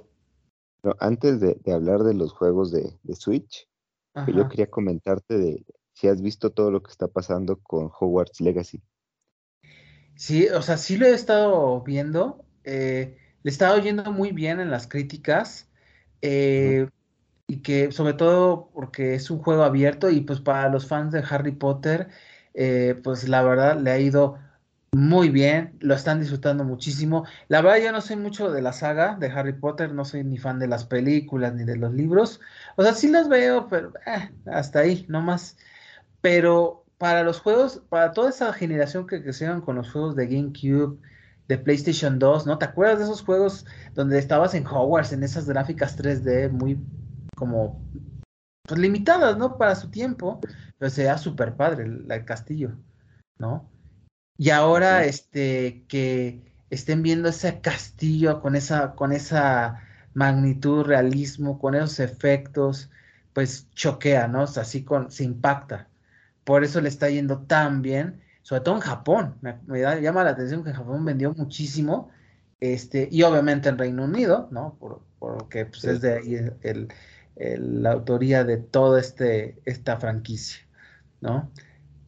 [0.99, 3.67] antes de, hablar de los juegos de, Switch,
[4.27, 8.81] yo quería comentarte de si has visto todo lo que está pasando con Hogwarts Legacy.
[10.15, 12.45] Sí, o sea, sí lo he estado viendo.
[12.63, 15.69] Eh, le he estado oyendo muy bien en las críticas.
[16.21, 16.87] Eh,
[17.47, 21.23] y que sobre todo porque es un juego abierto y pues para los fans de
[21.29, 22.10] Harry Potter,
[22.53, 24.38] eh, pues la verdad le ha ido
[24.95, 27.25] muy bien, lo están disfrutando muchísimo.
[27.49, 30.38] La verdad yo no soy mucho de la saga de Harry Potter, no soy ni
[30.38, 32.39] fan de las películas ni de los libros.
[32.77, 35.58] O sea, sí los veo, pero eh, hasta ahí, no más.
[36.21, 40.97] Pero para los juegos, para toda esa generación que crecieron con los juegos de GameCube,
[41.47, 42.58] de PlayStation 2, ¿no?
[42.58, 46.79] ¿Te acuerdas de esos juegos donde estabas en Hogwarts, en esas gráficas 3D muy
[47.35, 47.81] como
[48.63, 49.57] pues limitadas, ¿no?
[49.57, 50.39] Para su tiempo,
[50.77, 52.75] pero se veía súper padre el castillo,
[53.37, 53.69] ¿no?
[54.37, 59.81] Y ahora, este, que estén viendo ese castillo con esa, con esa
[60.13, 62.89] magnitud, realismo, con esos efectos,
[63.33, 64.43] pues choquea, ¿no?
[64.43, 65.89] O sea, así con, se impacta.
[66.43, 69.35] Por eso le está yendo tan bien, sobre todo en Japón.
[69.41, 72.09] Me, da, llama la atención que en Japón vendió muchísimo,
[72.59, 74.75] este, y obviamente en Reino Unido, ¿no?
[74.79, 76.89] Por, porque pues, es de ahí el,
[77.37, 80.59] la autoría de toda este, esta franquicia,
[81.21, 81.51] ¿no?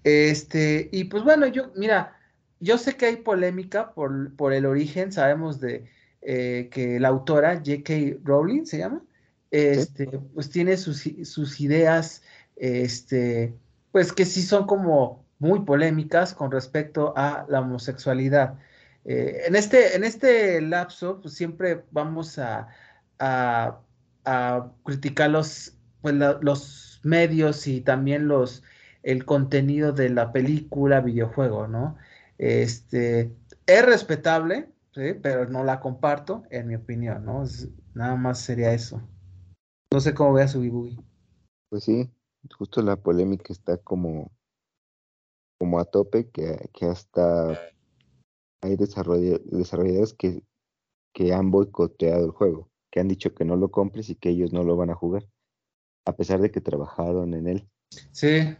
[0.03, 2.17] Este, y pues bueno, yo, mira,
[2.59, 5.85] yo sé que hay polémica por, por el origen, sabemos de
[6.21, 8.19] eh, que la autora J.K.
[8.23, 9.03] Rowling se llama,
[9.51, 12.23] este, pues tiene sus, sus, ideas,
[12.55, 13.53] este,
[13.91, 18.57] pues que sí son como muy polémicas con respecto a la homosexualidad.
[19.05, 22.67] Eh, en, este, en este lapso, pues siempre vamos a,
[23.19, 23.79] a,
[24.83, 28.63] criticar los, pues, los medios y también los,
[29.03, 31.97] el contenido de la película, videojuego, ¿no?
[32.37, 33.35] Este,
[33.65, 34.69] es respetable,
[35.21, 37.43] pero no la comparto, en mi opinión, ¿no?
[37.93, 39.01] nada más sería eso.
[39.91, 40.99] No sé cómo vea su Boogie.
[41.69, 42.09] Pues sí,
[42.57, 44.31] justo la polémica está como,
[45.59, 47.59] como a tope, que, que hasta
[48.61, 50.43] hay desarrolladores que,
[51.13, 54.53] que han boicoteado el juego, que han dicho que no lo compres y que ellos
[54.53, 55.27] no lo van a jugar,
[56.05, 57.69] a pesar de que trabajaron en él.
[58.11, 58.55] Sí.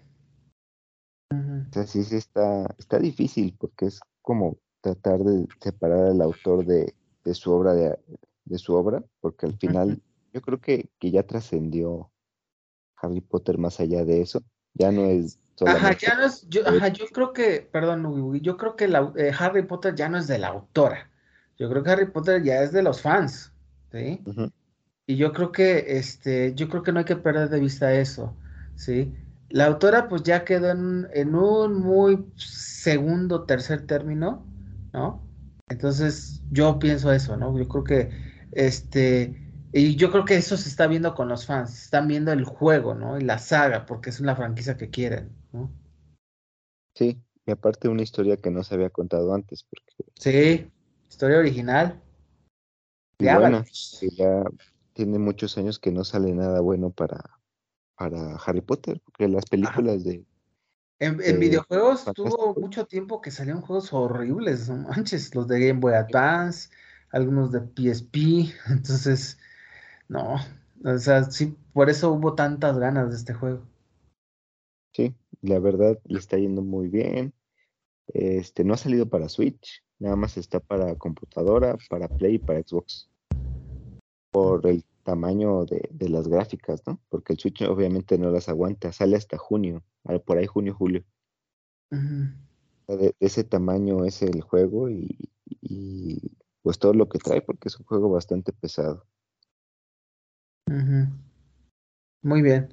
[1.32, 6.66] O sea, sí, sí está, está difícil porque es como tratar de separar al autor
[6.66, 8.00] de, de su obra de,
[8.46, 10.02] de, su obra, porque al final
[10.34, 12.12] yo creo que, que ya trascendió
[12.96, 14.42] Harry Potter más allá de eso.
[14.74, 18.76] Ya no es Ajá, ya no es, yo, ajá, yo creo que, perdón, yo creo
[18.76, 21.10] que la, eh, Harry Potter ya no es de la autora.
[21.58, 23.52] Yo creo que Harry Potter ya es de los fans,
[23.92, 24.22] ¿sí?
[25.06, 28.36] Y yo creo que, este, yo creo que no hay que perder de vista eso,
[28.76, 29.14] ¿sí?
[29.50, 34.46] La autora pues ya quedó en, en un muy segundo, tercer término,
[34.92, 35.26] ¿no?
[35.70, 37.58] Entonces yo pienso eso, ¿no?
[37.58, 38.10] Yo creo que,
[38.52, 42.46] este, y yo creo que eso se está viendo con los fans, están viendo el
[42.46, 43.18] juego, ¿no?
[43.18, 45.72] Y la saga, porque es una franquicia que quieren, ¿no?
[46.96, 49.64] Sí, y aparte una historia que no se había contado antes.
[49.64, 50.12] Porque...
[50.16, 50.72] Sí,
[51.10, 52.02] historia original.
[53.20, 54.44] Ya
[54.94, 57.40] tiene muchos años que no sale nada bueno para,
[57.96, 60.26] para Harry Potter, porque las películas de...
[61.00, 65.94] En, videojuegos tuvo mucho tiempo que salieron juegos horribles, no manches, los de Game Boy
[65.94, 66.70] Advance,
[67.12, 69.38] algunos de PSP, entonces
[70.08, 70.38] no,
[70.84, 73.62] o sea, sí, por eso hubo tantas ganas de este juego.
[74.94, 77.34] Sí, la verdad le está yendo muy bien.
[78.08, 82.62] Este no ha salido para Switch, nada más está para computadora, para Play y para
[82.62, 83.10] Xbox.
[84.32, 87.00] Por el tamaño de, las gráficas, ¿no?
[87.10, 89.84] Porque el Switch obviamente no las aguanta, sale hasta junio,
[90.26, 91.04] por ahí junio, julio.
[91.90, 95.30] de, ese tamaño es el juego y,
[95.62, 99.06] y pues todo lo que trae, porque es un juego bastante pesado.
[102.22, 102.68] Muy bien.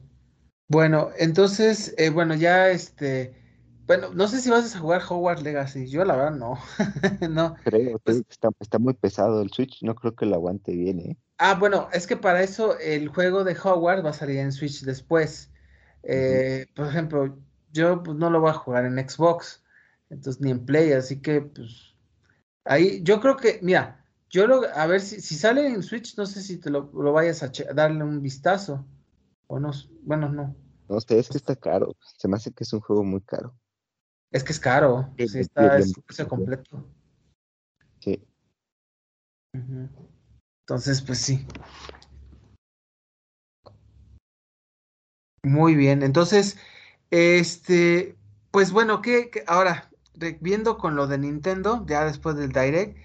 [0.68, 3.34] Bueno, entonces, eh, bueno, ya este,
[3.86, 5.88] bueno, no sé si vas a jugar Hogwarts Legacy.
[5.88, 6.58] Yo la verdad no.
[7.30, 7.54] no.
[7.64, 11.16] Creo, pues está, está, muy pesado el Switch, no creo que lo aguante bien, ¿eh?
[11.38, 14.82] Ah, bueno, es que para eso el juego de Hogwarts va a salir en Switch
[14.82, 15.50] después.
[16.02, 17.38] Eh, por ejemplo,
[17.72, 19.62] yo pues, no lo voy a jugar en Xbox,
[20.10, 21.94] entonces ni en Play, así que pues
[22.64, 26.26] ahí yo creo que, mira, yo lo, a ver si, si sale en Switch, no
[26.26, 28.84] sé si te lo, vayas a darle un vistazo.
[29.46, 29.70] O no,
[30.02, 30.56] bueno, no.
[30.88, 31.94] No sé, es que está caro.
[32.18, 33.54] Se me hace que es un juego muy caro.
[34.34, 35.14] Es que es caro.
[35.16, 36.84] Sí, está, es precio completo.
[38.00, 38.20] Sí.
[39.52, 41.46] Entonces, pues sí.
[45.44, 46.02] Muy bien.
[46.02, 46.58] Entonces,
[47.12, 48.16] este,
[48.50, 49.88] pues bueno, ¿qué, qué ahora,
[50.40, 52.98] viendo con lo de Nintendo, ya después del Direct,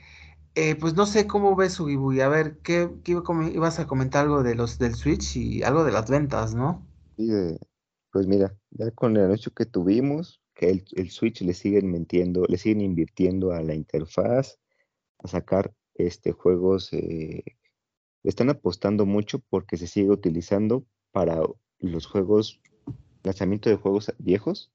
[0.55, 2.21] eh, pues no sé cómo ves Ugibuy.
[2.21, 6.09] A ver, ¿qué, ibas a comentar algo de los del Switch y algo de las
[6.09, 6.83] ventas, ¿no?
[7.17, 7.29] Sí,
[8.11, 12.57] pues mira, ya con el anuncio que tuvimos, que el, Switch le siguen mintiendo, le
[12.57, 14.59] siguen invirtiendo a la interfaz,
[15.19, 17.45] a sacar este juegos, eh,
[18.23, 21.41] están apostando mucho porque se sigue utilizando para
[21.79, 22.59] los juegos,
[23.23, 24.69] lanzamiento de juegos viejos.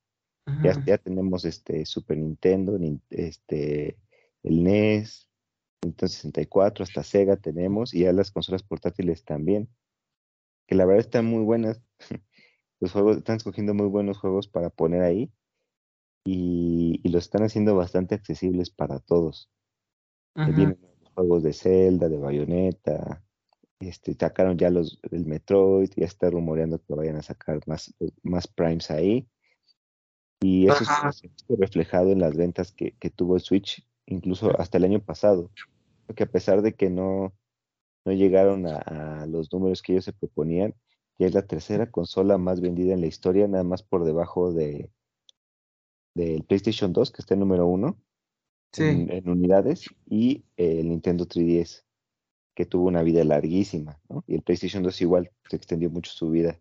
[0.63, 2.79] Ya, ya tenemos este Super Nintendo,
[3.11, 3.99] este,
[4.43, 5.29] el NES,
[5.83, 9.69] Nintendo 64, hasta Sega tenemos, y ya las consolas portátiles también,
[10.67, 11.83] que la verdad están muy buenas.
[12.81, 15.31] Los juegos están escogiendo muy buenos juegos para poner ahí
[16.25, 19.51] y, y los están haciendo bastante accesibles para todos.
[20.35, 23.23] Vienen los juegos de Zelda, de Bayonetta,
[23.79, 28.49] este, sacaron ya los del Metroid, ya está rumoreando que vayan a sacar más, más
[28.49, 29.29] primes ahí.
[30.41, 34.79] Y eso se ha reflejado en las ventas que, que, tuvo el Switch, incluso hasta
[34.79, 35.51] el año pasado
[36.15, 37.33] que a pesar de que no,
[38.05, 40.75] no llegaron a, los números que ellos se proponían,
[41.19, 44.91] ya es la tercera consola más vendida en la historia, nada más por debajo de
[46.15, 47.99] del PlayStation 2, que está en número uno
[48.77, 51.85] en, unidades, y el Nintendo 3DS,
[52.55, 54.25] que tuvo una vida larguísima, ¿no?
[54.27, 56.59] Y el PlayStation 2 igual se extendió mucho su vida.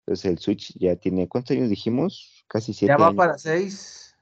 [0.00, 2.44] Entonces el Switch ya tiene, ¿cuántos años dijimos?
[2.48, 2.94] Casi siete.
[2.96, 4.16] Ya va para seis.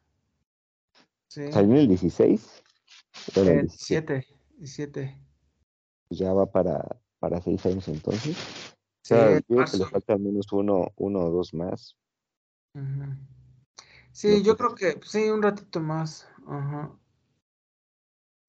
[1.28, 1.52] Sí.
[1.52, 2.62] ¿Salió en el 16?
[3.36, 4.26] el 17.
[4.58, 5.18] 17.
[6.08, 8.36] Pues ya va para, para seis años entonces.
[8.36, 11.96] O sea, yo creo que le falta al menos uno, uno o dos más.
[14.16, 16.26] Sí, yo creo que sí, un ratito más.
[16.46, 16.90] Ajá.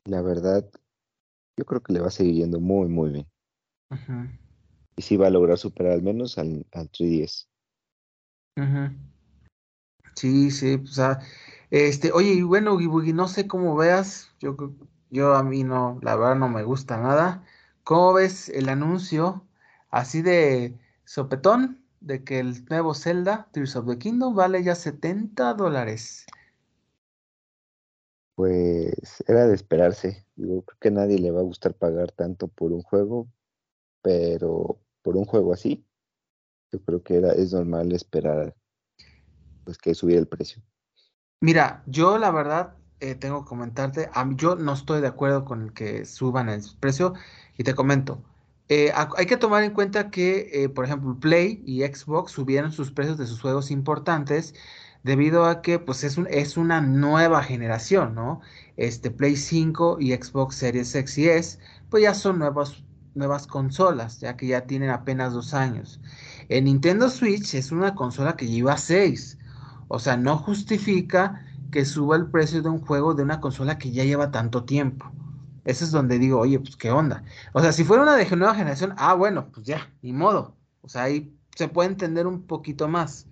[0.06, 0.66] La verdad,
[1.58, 3.28] yo creo que le va a seguir yendo muy, muy bien.
[4.96, 7.50] Y sí va a lograr superar al menos al, al 3DS.
[10.16, 11.20] Sí, sí, o sea,
[11.70, 14.56] este, oye, y bueno, no sé cómo veas, yo,
[15.10, 17.44] yo a mí no, la verdad no me gusta nada.
[17.84, 19.46] ¿Cómo ves el anuncio
[19.90, 25.54] así de sopetón de que el nuevo Zelda, Tears of the Kingdom, vale ya 70
[25.54, 26.26] dólares?
[28.36, 30.26] Pues era de esperarse.
[30.36, 33.28] Digo, creo que a nadie le va a gustar pagar tanto por un juego,
[34.02, 35.86] pero por un juego así,
[36.72, 38.56] yo creo que era, es normal esperar
[39.64, 40.62] pues que subiera el precio.
[41.42, 45.74] Mira, yo la verdad eh, tengo que comentarte, yo no estoy de acuerdo con el
[45.74, 47.14] que suban el precio
[47.58, 48.24] y te comento.
[48.70, 52.92] Eh, hay que tomar en cuenta que, eh, por ejemplo, Play y Xbox subieron sus
[52.92, 54.54] precios de sus juegos importantes
[55.04, 58.42] debido a que pues es, es una nueva generación, ¿no?
[58.76, 62.84] Este Play 5 y Xbox Series X y S, pues ya son nuevas,
[63.16, 66.02] nuevas consolas, ya que ya tienen apenas dos años.
[66.50, 69.38] En Nintendo Switch es una consola que lleva seis,
[69.88, 73.92] o sea, no justifica que suba el precio de un juego de una consola que
[73.92, 75.12] ya lleva tanto tiempo.
[75.68, 77.24] Eso es donde digo, oye, pues qué onda.
[77.52, 80.56] O sea, si fuera una de nueva generación, ah, bueno, pues ya, ni modo.
[80.80, 83.28] O sea, ahí se puede entender un poquito más.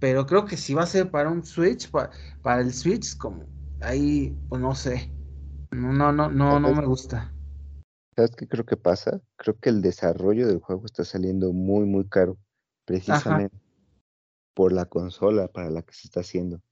[0.00, 3.44] Pero creo que si va a ser para un Switch, para, el Switch, como
[3.82, 5.12] ahí, pues no sé.
[5.70, 7.30] No, no, no, no, no me gusta.
[8.14, 9.20] ¿Sabes qué creo que pasa?
[9.36, 12.38] Creo que el desarrollo del juego está saliendo muy, muy caro.
[12.86, 13.54] Precisamente
[14.54, 16.62] por la consola para la que se está haciendo.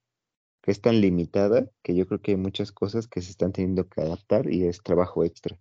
[0.65, 3.87] Que es tan limitada que yo creo que hay muchas cosas que se están teniendo
[3.87, 5.59] que adaptar y es trabajo extra.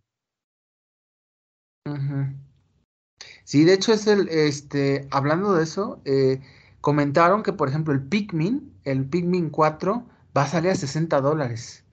[3.44, 6.40] Sí, de hecho es el, este, hablando de eso, eh,
[6.80, 11.84] comentaron que, por ejemplo, el Pikmin, el Pikmin 4, va a salir a 60 dólares.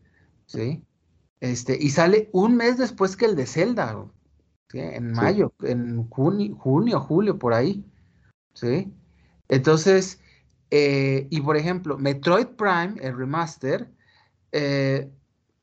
[0.46, 0.84] ¿Sí?
[1.40, 4.06] Este, y sale un mes después que el de Zelda,
[4.72, 7.84] en mayo, en junio, junio, julio, por ahí.
[8.54, 8.92] ¿Sí?
[9.48, 10.20] Entonces,
[10.70, 13.90] eh, y por ejemplo, Metroid Prime, el remaster,
[14.52, 15.11] eh,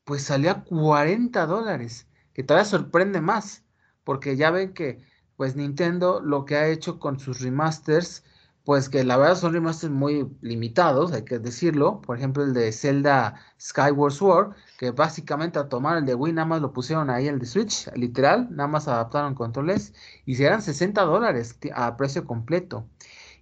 [0.04, 3.64] pues salió a 40 dólares, que todavía sorprende más,
[4.04, 5.02] porque ya ven que,
[5.36, 8.24] pues Nintendo lo que ha hecho con sus remasters
[8.68, 12.02] pues que la verdad son remasters muy limitados, hay que decirlo.
[12.02, 16.44] Por ejemplo, el de Zelda Skyward Sword, que básicamente a tomar el de Wii nada
[16.46, 19.94] más lo pusieron ahí el de Switch, literal, nada más adaptaron controles
[20.26, 22.86] y serán 60 dólares a precio completo.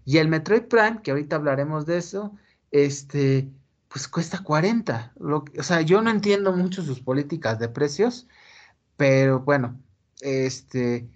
[0.07, 2.33] Y el Metroid Prime, que ahorita hablaremos de eso,
[2.71, 3.51] este,
[3.89, 5.13] pues cuesta 40.
[5.19, 8.29] Lo, o sea, yo no entiendo mucho sus políticas de precios,
[8.97, 9.79] pero bueno,
[10.21, 11.11] este,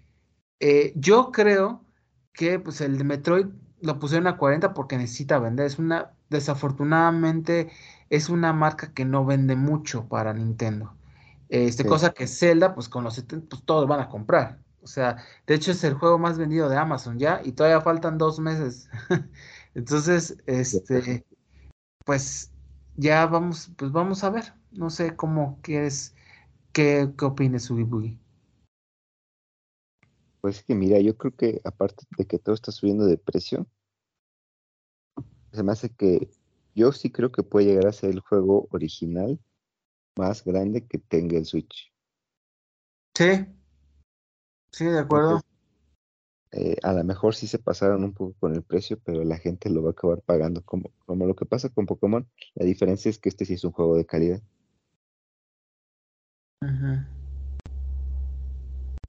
[0.59, 1.85] eh, yo creo
[2.33, 3.47] que pues el de Metroid
[3.81, 5.67] lo pusieron a 40 porque necesita vender.
[5.67, 7.71] Es una, desafortunadamente,
[8.11, 10.95] es una marca que no vende mucho para Nintendo.
[11.49, 14.59] Este, cosa que Zelda, pues con los 70, pues todos van a comprar.
[14.83, 15.17] O sea,
[15.47, 18.89] de hecho es el juego más vendido de Amazon ya y todavía faltan dos meses.
[19.75, 21.25] Entonces, este,
[22.05, 22.53] pues
[22.97, 24.55] ya vamos, pues vamos a ver.
[24.73, 26.15] No sé cómo quieres,
[26.73, 28.19] qué, qué opines, Ubi
[30.41, 33.67] pues que mira, yo creo que aparte de que todo está subiendo de precio,
[35.53, 36.31] se me hace que
[36.75, 39.39] yo sí creo que puede llegar a ser el juego original
[40.17, 41.93] más grande que tenga el Switch.
[43.15, 43.47] Sí,
[44.71, 45.41] sí, de acuerdo.
[46.53, 49.71] Eh, a lo mejor sí se pasaron un poco con el precio, pero la gente
[49.71, 52.29] lo va a acabar pagando como, como lo que pasa con Pokémon.
[52.55, 54.43] La diferencia es que este sí es un juego de calidad.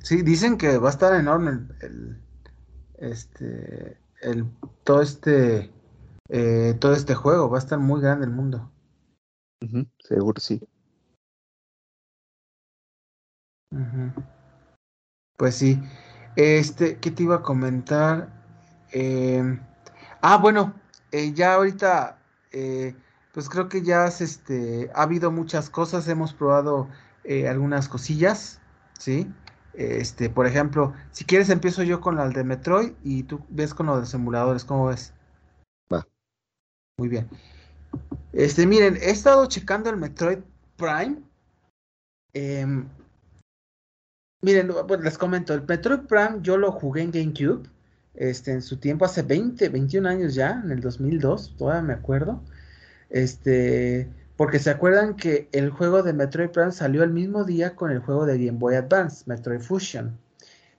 [0.04, 2.22] Sí, dicen que va a estar enorme el,
[3.00, 4.46] este, el,
[4.84, 5.72] todo este,
[6.30, 8.72] eh, todo este juego, va a estar muy grande el mundo.
[10.00, 10.62] seguro sí.
[15.42, 15.82] Pues sí.
[16.36, 18.30] Este, ¿qué te iba a comentar?
[18.92, 19.60] Em,
[20.22, 20.76] ah, bueno,
[21.12, 22.20] eh, ya ahorita,
[22.52, 22.94] eh,
[23.34, 26.90] pues creo que ya este, ha habido muchas cosas, hemos probado
[27.50, 28.62] algunas cosillas,
[29.00, 29.34] ¿sí?
[29.74, 33.88] Este, por ejemplo, si quieres empiezo yo con la de Metroid y tú ves con
[33.88, 35.12] lo de simuladores, ¿cómo ves?
[35.92, 36.08] Va.
[37.00, 37.28] Muy bien.
[38.32, 40.44] Este, miren, he estado checando el Metroid
[40.78, 41.18] Prime.
[42.34, 42.88] Em,
[44.42, 47.70] miren, pues les comento, el Metroid Prime yo lo jugué en GameCube.
[48.14, 52.44] Este, en su tiempo, hace 20, 21 años ya, en el 2002, todavía me acuerdo.
[53.10, 57.92] Este, porque se acuerdan que el juego de Metroid Prime salió el mismo día con
[57.92, 60.18] el juego de Game Boy Advance, Metroid Fusion.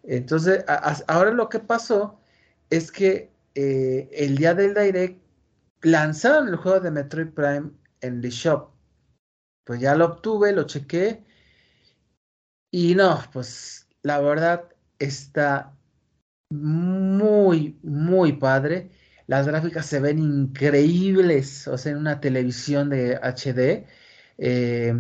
[0.03, 0.65] Entonces,
[1.07, 2.19] ahora lo que pasó
[2.71, 5.23] es que eh, el día del Direct
[5.83, 8.71] lanzaron el juego de Metroid Prime en the shop.
[9.65, 11.25] Pues ya lo obtuve, lo chequé.
[12.73, 14.65] Y no, pues la verdad
[14.99, 15.77] está
[16.51, 18.91] muy, muy padre.
[19.27, 23.87] Las gráficas se ven increíbles, o sea, en una televisión de HD.
[24.39, 24.95] Eh,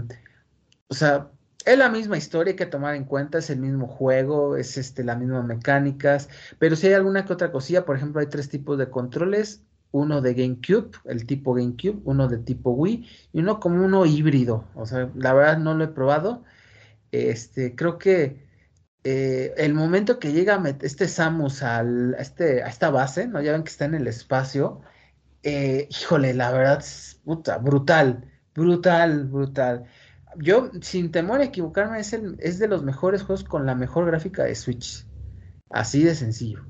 [0.88, 1.30] o sea,
[1.64, 5.04] es la misma historia, hay que tomar en cuenta, es el mismo juego, es este,
[5.04, 8.78] las mismas mecánicas, pero si hay alguna que otra cosilla, por ejemplo, hay tres tipos
[8.78, 9.62] de controles,
[9.92, 14.64] uno de GameCube, el tipo GameCube, uno de tipo Wii y uno como uno híbrido.
[14.74, 16.44] O sea, la verdad no lo he probado.
[17.12, 18.46] Este, creo que
[19.04, 21.62] eh, el momento que llega este Samus
[22.18, 23.40] este, a esta base, ¿no?
[23.42, 24.80] Ya ven que está en el espacio.
[25.42, 29.84] Eh, híjole, la verdad es puta, brutal, brutal, brutal.
[30.38, 34.44] Yo, sin temor a equivocarme, es, es de los mejores juegos con la mejor gráfica
[34.44, 35.06] de Switch.
[35.70, 36.64] Así de sencillo.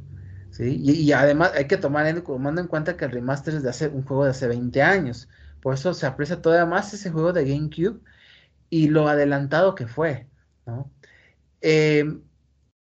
[0.59, 4.05] Y, además hay que tomar en, en cuenta que el remaster es de hace, un
[4.05, 5.29] juego de hace 20 años.
[5.61, 8.01] Por eso se aprecia todavía más ese juego de GameCube
[8.69, 10.29] y lo adelantado que fue.
[10.67, 10.91] ¿No?
[11.61, 12.05] Eh,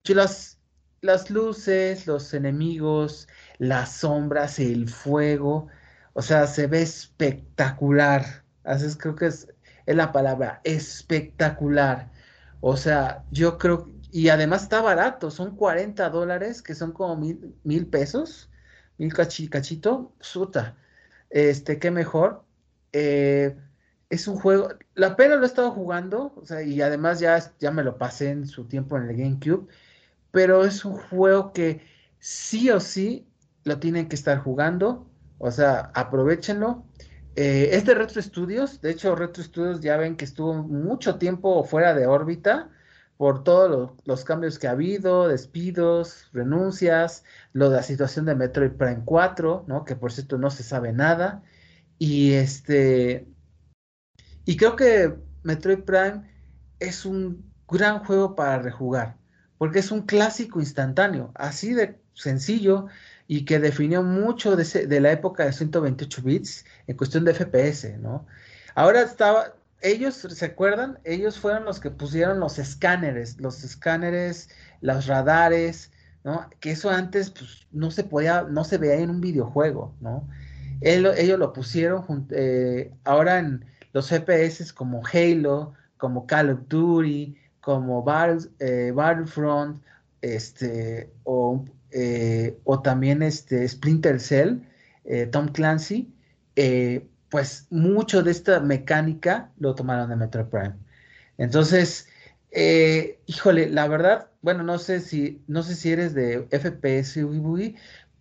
[0.05, 0.61] las,
[1.01, 5.69] las luces, los enemigos, las sombras, el fuego,
[6.15, 8.45] o sea, se ve espectacular.
[8.65, 9.49] Así creo que es,
[9.87, 12.11] es la palabra, espectacular.
[12.61, 17.55] O sea, yo creo, y además está barato, son 40 dólares, que son como mil,
[17.65, 18.51] mil pesos,
[18.99, 20.77] mil cachito, suta.
[21.31, 22.45] Este, qué mejor.
[22.93, 23.57] Eh,
[24.11, 27.71] es un juego, la pena lo he estado jugando, o sea, y además ya, ya
[27.71, 29.69] me lo pasé en su tiempo en el GameCube,
[30.33, 31.81] pero es un juego que
[32.19, 33.29] sí o sí
[33.65, 35.07] lo tienen que estar jugando,
[35.39, 36.85] o sea, aprovechenlo.
[37.37, 41.63] Eh, es de Retro Studios, de hecho Retro Studios ya ven que estuvo mucho tiempo
[41.65, 42.71] fuera de órbita
[43.17, 48.73] por todos los cambios que ha habido, despidos, renuncias, lo de la situación de Metroid
[48.73, 49.85] Prime 4, ¿no?
[49.85, 51.43] Que por cierto no se sabe nada.
[51.99, 53.27] Y este,
[54.45, 56.23] y creo que Metroid Prime
[56.79, 59.17] es un gran juego para rejugar,
[59.59, 62.87] porque es un clásico instantáneo, así de sencillo
[63.27, 68.27] y que definió mucho de, la época de 128 bits en cuestión de FPS, ¿no?
[68.75, 70.99] Ahora estaba, ellos, ¿se acuerdan?
[71.05, 74.49] Ellos fueron los que pusieron los escáneres, los escáneres,
[74.81, 75.93] los radares,
[76.25, 76.51] ¿no?
[76.59, 80.29] Que eso antes pues, no se podía, no se veía en un videojuego, ¿no?
[80.83, 88.05] ellos lo pusieron eh, ahora en los FPS como Halo, como Call of Duty, como
[88.59, 89.83] eh, Battlefront,
[90.23, 94.59] este, o, eh, o, también este Splinter Cell,
[95.05, 96.13] eh, Tom Clancy,
[97.31, 100.75] pues mucho de esta mecánica lo tomaron de Metro Prime.
[101.39, 102.09] Entonces,
[103.27, 107.25] híjole, la verdad, bueno, no sé si, no sé si eres de FPS,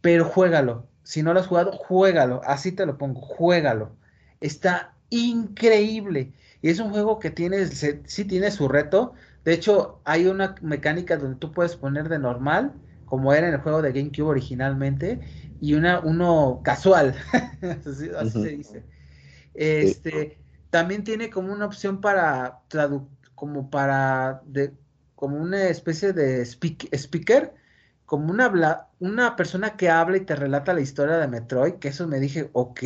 [0.02, 0.88] pero juégalo.
[1.04, 2.42] Si no lo has jugado, juégalo.
[2.46, 3.96] Así te lo pongo, juégalo.
[4.40, 6.34] Está increíble.
[6.62, 9.14] Y es un juego que tiene, sí tiene su reto.
[9.46, 12.74] De hecho, hay una mecánica donde tú puedes poner de normal,
[13.06, 15.20] como era en el juego de GameCube originalmente,
[15.62, 17.16] y una, uno casual.
[18.18, 18.84] así, se dice.
[19.54, 20.38] Este,
[20.70, 22.62] también tiene como una opción para
[23.36, 24.74] como para de,
[25.16, 27.54] como una especie de speaker,
[28.06, 32.08] como una, una persona que habla y te relata la historia de Metroid, que eso
[32.08, 32.82] me dije, ok,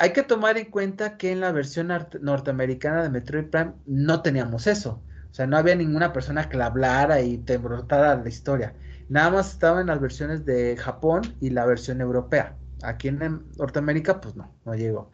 [0.00, 1.88] hay que tomar en cuenta que en la versión
[2.22, 5.02] norteamericana de Metroid Prime no teníamos eso.
[5.30, 8.74] O sea, no había ninguna persona que la hablara y te brotara la historia.
[9.10, 12.56] Nada más estaba en las versiones de Japón y la versión europea.
[12.82, 13.18] Aquí en
[13.58, 15.12] Norteamérica, pues no, no llegó.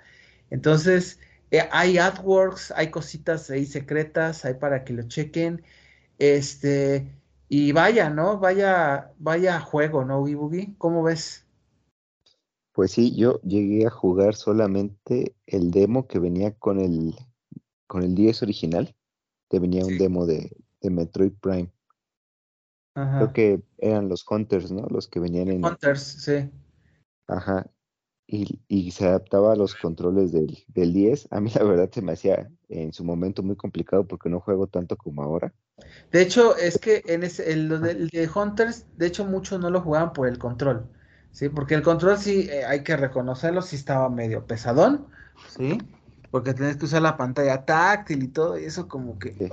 [0.51, 1.19] Entonces,
[1.51, 5.65] eh, hay artworks, hay cositas ahí secretas, hay para que lo chequen.
[6.19, 8.39] Este, y vaya, ¿no?
[8.39, 10.77] Vaya, vaya juego, ¿no, Boogie?
[10.79, 11.46] ¿Cómo ves?
[12.77, 17.15] Pues sí, yo llegué a jugar solamente el demo que venía con el,
[17.87, 18.95] con el 10 original,
[19.49, 21.73] que venía un demo de, Metroid Prime.
[22.93, 24.87] Creo que eran los Hunters, ¿no?
[24.91, 25.65] Los que venían en...
[25.65, 26.51] Hunters, sí.
[27.27, 27.67] Ajá.
[28.27, 31.29] Y, y se adaptaba a los controles del, del 10.
[31.31, 34.67] A mí la verdad se me hacía en su momento muy complicado porque no juego
[34.67, 35.55] tanto como ahora.
[36.13, 39.81] De hecho, es que en ese, el, el de Hunters, de hecho muchos no lo
[39.81, 40.91] jugaban por el control.
[41.37, 45.07] Sí, porque el control sí eh, hay que reconocerlo, sí estaba medio pesadón,
[45.51, 45.77] ¿sí?
[46.31, 49.51] Porque tenés que usar la pantalla táctil y todo, y eso como que...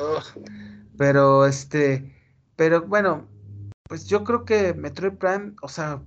[0.98, 2.16] Pero este,
[2.56, 3.28] pero bueno,
[3.90, 6.02] pues yo creo que Metroid Prime, o sea,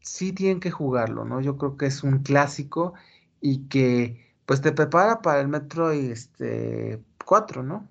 [0.00, 1.40] sí tienen que jugarlo, ¿no?
[1.40, 2.94] Yo creo que es un clásico
[3.40, 7.88] y que pues te prepara para el Metroid este 4, ¿no?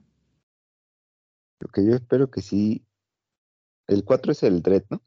[1.61, 2.85] Lo que yo espero que sí.
[3.87, 5.01] El 4 es el Dread, ¿no?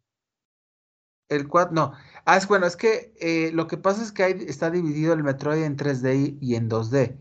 [1.28, 1.92] El 4, no.
[2.24, 5.24] Ah, es bueno, es que eh, lo que pasa es que hay, está dividido el
[5.24, 7.16] Metroid en 3D y en 2D.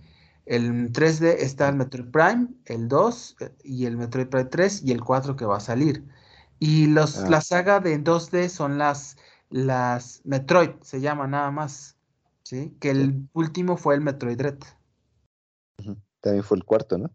[0.46, 4.92] El 3D está el Metroid Prime, el 2 eh, y el Metroid Prime 3 y
[4.92, 6.04] el 4 que va a salir.
[6.60, 7.30] Y los, Ah.
[7.30, 9.18] la saga de 2D son las,
[9.50, 11.98] las Metroid, se llama nada más.
[12.44, 12.76] ¿Sí?
[12.82, 14.40] Que el último fue el Metroid.
[15.80, 15.98] Ujú.
[16.20, 17.10] También fue el cuarto, ¿no?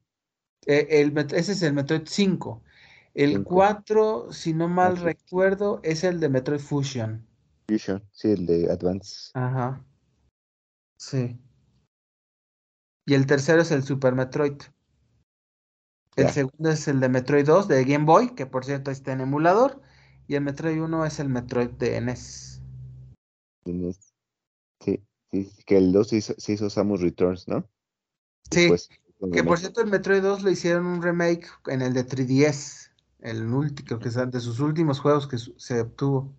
[0.66, 2.62] Eh, el ese es el Metroid 5.
[3.18, 3.50] El Cinco.
[3.56, 7.26] 4, si no mal recuerdo, es el de Metroid Fusion.
[7.68, 9.30] Fusion, sí, el de Advance.
[9.34, 9.84] Ajá.
[11.00, 11.36] Sí.
[13.06, 14.60] Y el tercero es el Super Metroid.
[16.14, 19.22] El segundo es el de Metroid 2 de Game Boy, que por cierto está en
[19.22, 19.82] emulador.
[20.28, 22.62] Y el Metroid 1 es el Metroid de E NES.
[23.64, 24.14] Tienes-
[24.80, 27.68] Sí, sí, sí, que el 2 se hizo, se hizo Samus Returns, ¿no?
[28.52, 28.88] Sí, Después,
[29.32, 32.87] que por cierto el Metroid 2 lo hicieron un remake en el de 3DS.
[33.20, 36.32] El último, creo que es de sus últimos juegos que se obtuvo.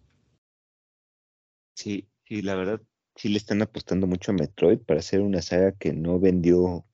[1.76, 2.82] Sí, sí, la verdad,
[3.16, 6.86] sí le están apostando mucho a Metroid para hacer una saga que no vendió,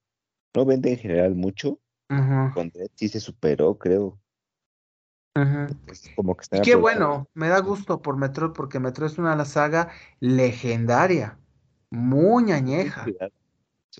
[0.55, 1.79] no vende en general mucho.
[2.09, 4.19] Ajá, Con Dread sí se superó, creo.
[5.33, 5.67] ajá.
[5.87, 9.11] Es como que Y están qué aprovechando- bueno, me da gusto por Metroid, porque Metroid
[9.11, 11.39] es una saga legendaria,
[11.89, 13.05] muy añeja.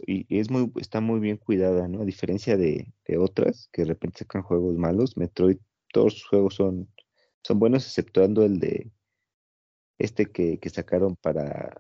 [0.05, 2.01] Y y es muy, está muy bien cuidada, ¿no?
[2.01, 5.57] A diferencia de, de otras que de repente sacan juegos malos, Metroid,
[5.95, 6.89] todos sus juegos son,
[7.41, 8.91] son buenos, exceptuando el de
[9.97, 11.73] este que, que sacaron para,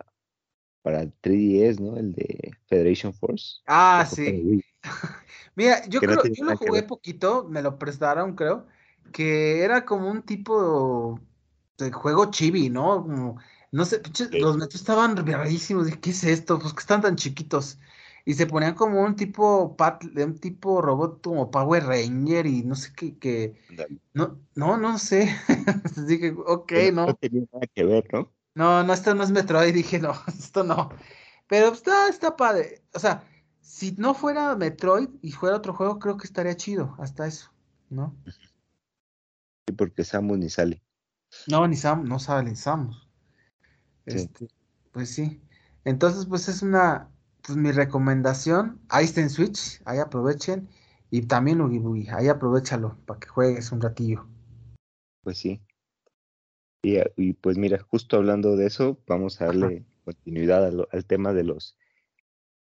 [0.81, 1.97] para el 3DS, ¿no?
[1.97, 3.57] El de Federation Force.
[3.67, 4.63] Ah, sí.
[5.55, 8.67] Mira, yo Que creo, yo lo jugué poquito, me lo prestaron, creo,
[9.11, 11.19] que era como un tipo
[11.77, 13.03] de juego chibi, ¿no?
[13.03, 13.37] Como,
[13.73, 14.01] no sé,
[14.31, 16.57] los metros estaban rarísimos, ¿qué es esto?
[16.57, 17.79] Pues que están tan chiquitos.
[18.25, 22.75] Y se ponían como un tipo pat, un tipo robot como Power Ranger y no
[22.75, 23.55] sé qué, que,
[24.13, 25.29] no, no, no sé.
[26.07, 28.31] Dije, ok, no, no tenía nada que ver, ¿no?
[28.55, 30.89] no, no, esto no es Metroid, dije, no, esto no.
[31.47, 32.81] Pero está, está padre.
[32.93, 33.23] O sea,
[33.61, 37.51] si no fuera Metroid y fuera otro juego, creo que estaría chido, hasta eso,
[37.89, 38.15] ¿no?
[39.67, 40.81] Sí, porque Samus ni sale.
[41.47, 43.07] No, ni Sam, no sabe ni Samus.
[44.07, 44.17] Sí.
[44.17, 44.47] Este,
[44.91, 45.41] pues sí.
[45.83, 47.11] Entonces, pues es una,
[47.45, 48.79] pues mi recomendación.
[48.89, 50.67] Ahí está en Switch, ahí aprovechen.
[51.11, 54.27] Y también Oogie Boogie, ahí aprovechalo para que juegues un ratillo.
[55.23, 55.61] Pues sí.
[56.81, 59.53] Y, a- y pues mira, justo hablando de eso, vamos a Ajá.
[59.53, 61.77] darle continuidad a al tema de los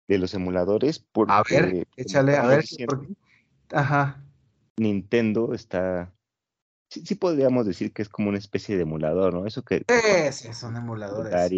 [0.07, 2.61] de los emuladores, A porque ver, como échale, a ver.
[2.61, 3.13] diciendo, porque-
[3.73, 4.23] Ajá.
[4.77, 6.13] Nintendo está,
[6.89, 9.45] sí, sí podríamos decir que es como una especie de emulador, ¿no?
[9.45, 11.51] Eso que, Sí, sí, son emuladores.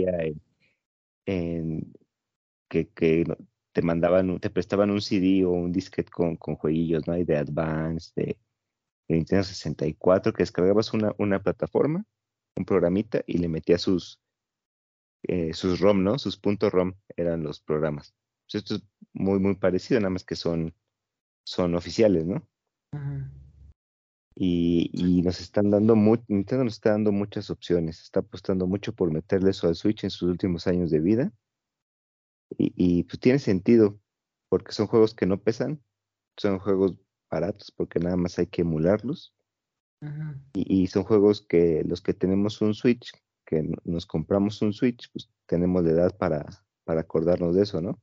[1.27, 1.93] en-
[2.69, 3.25] que, que
[3.73, 7.13] te mandaban, te prestaban un CD o un disquete con, con jueguillos, ¿no?
[7.13, 8.37] Hay de Advance, de,
[9.07, 12.05] de Nintendo 64, que descargabas una, una plataforma,
[12.55, 14.21] un programita y le metías sus,
[15.23, 16.17] eh, sus ROM, ¿no?
[16.17, 18.13] Sus puntos ROM eran los programas.
[18.45, 20.73] Pues esto es muy, muy parecido, nada más que son,
[21.45, 22.47] son oficiales, ¿no?
[24.35, 28.93] Y, y nos están dando mu- Nintendo nos está dando muchas opciones, está apostando mucho
[28.93, 31.31] por meterle eso al Switch en sus últimos años de vida.
[32.57, 33.99] Y, y, pues tiene sentido,
[34.49, 35.83] porque son juegos que no pesan,
[36.37, 36.95] son juegos
[37.29, 39.35] baratos porque nada más hay que emularlos.
[40.53, 43.11] Y, y son juegos que los que tenemos un Switch,
[43.45, 46.45] que nos compramos un Switch, pues tenemos la edad para,
[46.85, 48.01] para acordarnos de eso, ¿no?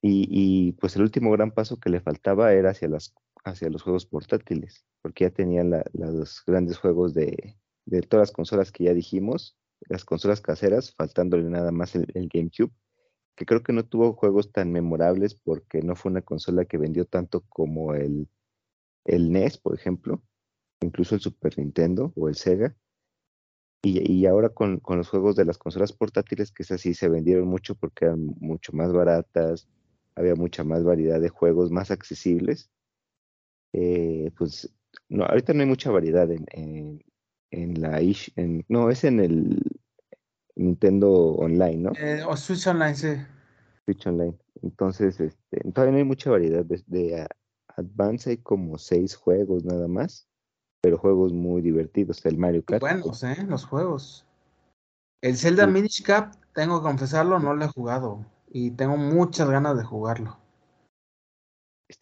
[0.00, 3.82] Y, y, pues el último gran paso que le faltaba era hacia las hacia los
[3.82, 8.70] juegos portátiles, porque ya tenían la- la- los grandes juegos de, de todas las consolas
[8.70, 9.56] que ya dijimos,
[9.88, 12.72] las consolas caseras, faltándole nada más el, el GameCube,
[13.34, 17.06] que creo que no tuvo juegos tan memorables porque no fue una consola que vendió
[17.06, 18.28] tanto como el,
[19.04, 20.22] el NES, por ejemplo,
[20.80, 22.76] incluso el Super Nintendo o el Sega.
[23.84, 27.08] Y, y ahora con, con los juegos de las consolas portátiles, que es así, se
[27.08, 29.68] vendieron mucho porque eran mucho más baratas,
[30.14, 32.70] había mucha más variedad de juegos más accesibles.
[33.72, 34.72] Eh, pues
[35.08, 37.04] no, ahorita no hay mucha variedad en, en,
[37.50, 38.00] en la
[38.36, 39.62] en, no, es en el
[40.56, 41.92] Nintendo Online, ¿no?
[41.98, 43.14] Eh, o Switch Online, sí.
[43.84, 44.36] Switch Online.
[44.62, 46.64] Entonces, este, todavía no hay mucha variedad.
[46.64, 47.26] De, de, uh,
[47.76, 50.28] Advance hay como seis juegos nada más,
[50.82, 52.24] pero juegos muy divertidos.
[52.26, 52.80] El Mario Kart.
[52.80, 53.44] Buenos, ¿eh?
[53.48, 54.26] Los juegos.
[55.22, 55.70] El Zelda Sí.
[55.70, 58.26] Minish Cap, tengo que confesarlo, no lo he jugado.
[58.48, 60.36] Y tengo muchas ganas de jugarlo.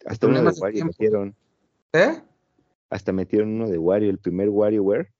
[0.05, 1.35] Hasta uno de Wario metieron,
[1.93, 2.21] ¿Eh?
[2.89, 5.13] hasta metieron uno de Wario, el primer WarioWare.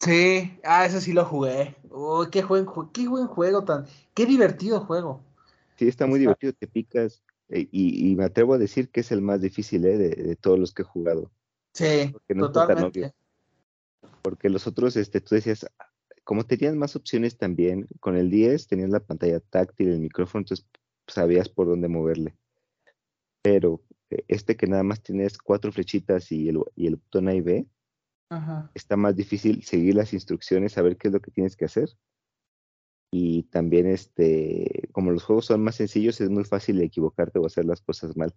[0.00, 1.76] Sí, ah, ese sí lo jugué.
[1.90, 3.84] Uy, qué buen, qué buen juego tan,
[4.14, 5.22] qué divertido juego.
[5.76, 7.22] Sí, está muy Está- divertido, te picas.
[7.50, 10.36] eh, y, y me atrevo a decir que es el más difícil eh, de, de
[10.36, 11.30] todos los que he jugado.
[11.74, 13.00] Sí, Porque no totalmente.
[13.00, 13.14] obvio.
[14.22, 15.66] Porque los otros, este, tú decías,
[16.24, 20.66] como tenías más opciones también, con el 10 tenías la pantalla táctil, el micrófono, entonces
[21.06, 22.36] sabías por dónde moverle.
[23.42, 23.80] Pero
[24.10, 27.40] eh, este que nada más tienes cuatro flechitas y el, y el botón A y
[27.40, 27.66] B,
[28.74, 31.88] está más difícil seguir las instrucciones, saber qué es lo que tienes que hacer.
[33.12, 37.64] Y también, este, como los juegos son más sencillos, es muy fácil equivocarte o hacer
[37.64, 38.32] las cosas mal.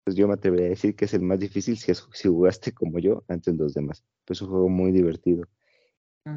[0.00, 2.98] Entonces yo me atrevería a decir que es el más difícil si, si jugaste como
[2.98, 4.04] yo antes de los demás.
[4.24, 5.46] Pues es un juego muy divertido.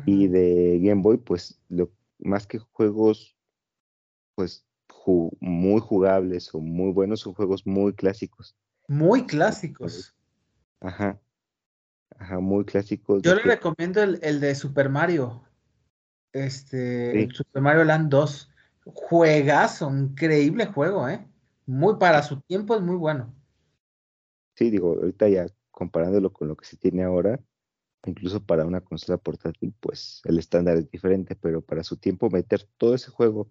[0.06, 3.36] Y de Game Boy, pues lo, más que juegos,
[4.36, 4.66] pues
[5.39, 8.56] muy jugables o muy buenos, son juegos muy clásicos.
[8.88, 10.16] Muy clásicos.
[10.80, 11.20] Ajá.
[12.18, 13.22] Ajá, muy clásicos.
[13.22, 15.43] Yo le recomiendo el, el, de Super Mario.
[16.34, 18.49] Este, el Super Mario Land 2.
[18.86, 21.26] Juegazo, increíble juego, ¿eh?
[21.66, 23.34] Muy para su tiempo es muy bueno.
[24.55, 27.39] Sí, digo, ahorita ya comparándolo con lo que se tiene ahora,
[28.05, 32.68] incluso para una consola portátil, pues el estándar es diferente, pero para su tiempo meter
[32.78, 33.49] todo ese juego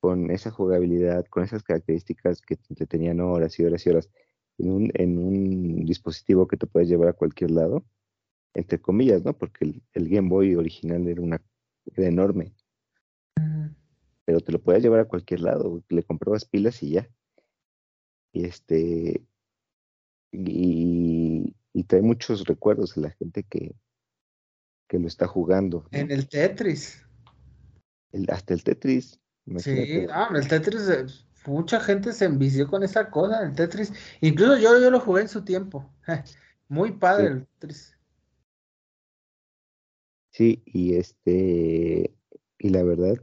[0.00, 4.10] con esa jugabilidad, con esas características que te tenían horas y horas y horas
[4.58, 7.84] en un, en un dispositivo que te puedes llevar a cualquier lado,
[8.54, 9.36] entre comillas, ¿no?
[9.36, 11.42] Porque el, Game Boy original era una
[11.96, 12.54] enorme.
[14.24, 17.10] Pero te lo podías llevar a cualquier lado, le comprabas pilas y ya.
[18.32, 19.22] Y este
[20.32, 23.74] y, y trae muchos recuerdos de la gente que,
[24.88, 25.86] que lo está jugando.
[25.90, 27.04] En el Tetris.
[28.12, 29.20] El, hasta el Tetris.
[29.58, 31.06] Sí, ah, el Tetris, eh,
[31.46, 33.92] mucha gente se envició con esa cosa, el Tetris.
[34.20, 35.90] Incluso yo, yo lo jugué en su tiempo.
[36.68, 37.96] Muy padre el Tetris.
[40.30, 42.12] Sí, y este,
[42.58, 43.14] y la verdad,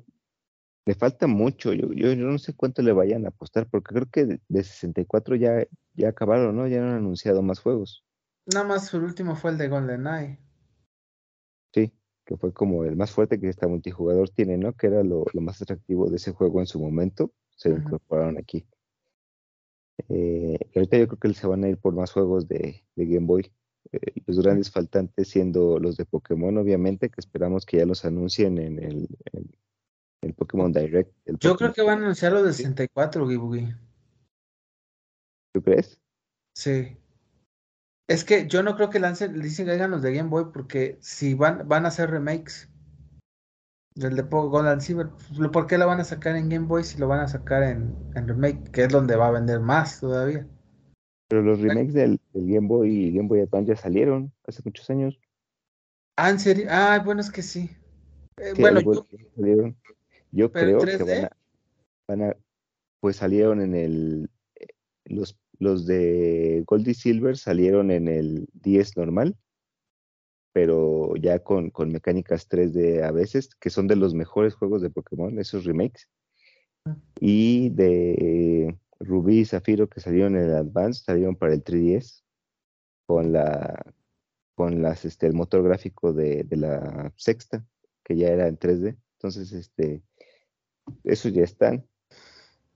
[0.86, 1.74] le falta mucho.
[1.74, 5.66] Yo, yo, no sé cuánto le vayan a apostar, porque creo que de, 64 ya,
[5.94, 6.68] ya acabaron, ¿no?
[6.68, 8.04] Ya han anunciado más juegos.
[8.46, 10.40] Nada más el último fue el de GoldenEye.
[11.74, 11.94] Sí,
[12.26, 14.74] que fue como el más fuerte que este multijugador tiene, ¿no?
[14.74, 17.32] Que era lo, más atractivo de ese juego en su momento.
[17.62, 18.66] Se incorporaron aquí.
[20.10, 23.54] Eh, ahorita yo creo que se van a ir por más juegos de, Game Boy.
[23.92, 28.58] Eh, los grandes faltantes siendo los de Pokémon, obviamente, que esperamos que ya los anuncien
[28.58, 29.08] en el,
[30.22, 31.14] el Pokémon Direct.
[31.40, 33.76] Yo creo que van a anunciar lo del 64, Gibugi.
[35.54, 36.00] ¿Tú crees?
[36.56, 36.98] Sí.
[38.08, 40.98] Es que yo no creo que lancen, dicen que hagan los de Game Boy, porque
[41.00, 42.71] si van, van a hacer remakes
[43.96, 46.98] del de Golden Silver, pues, ¿por qué lo van a sacar en Game Boy si
[46.98, 48.72] lo van a sacar en, remake?
[48.72, 50.48] Que es donde va a vender más todavía.
[51.28, 55.20] Pero los remakes del, Game Boy y Game Boy Advance ya salieron hace muchos años.
[56.18, 56.68] Ah, ¿en serio?
[56.70, 57.70] Ah, bueno, es que sí.
[58.38, 59.06] Eh, bueno, yo,
[60.32, 61.30] yo creo que
[62.08, 62.36] van a,
[63.00, 64.68] pues salieron en el, eh,
[65.06, 69.36] los, los de Gold y Silver salieron en el 10 normal,
[70.54, 74.90] pero ya con, con mecánicas 3D a veces, que son de los mejores juegos de
[74.90, 76.10] Pokémon, esos remakes.
[77.20, 82.24] Y de Rubí y Zafiro que salieron en el Advance, salieron para el 3DS,
[83.06, 83.94] con la
[84.56, 87.66] con las este el motor gráfico de, de la sexta,
[88.04, 88.98] que ya era en 3D.
[89.14, 90.02] Entonces, este,
[91.04, 91.86] esos ya están.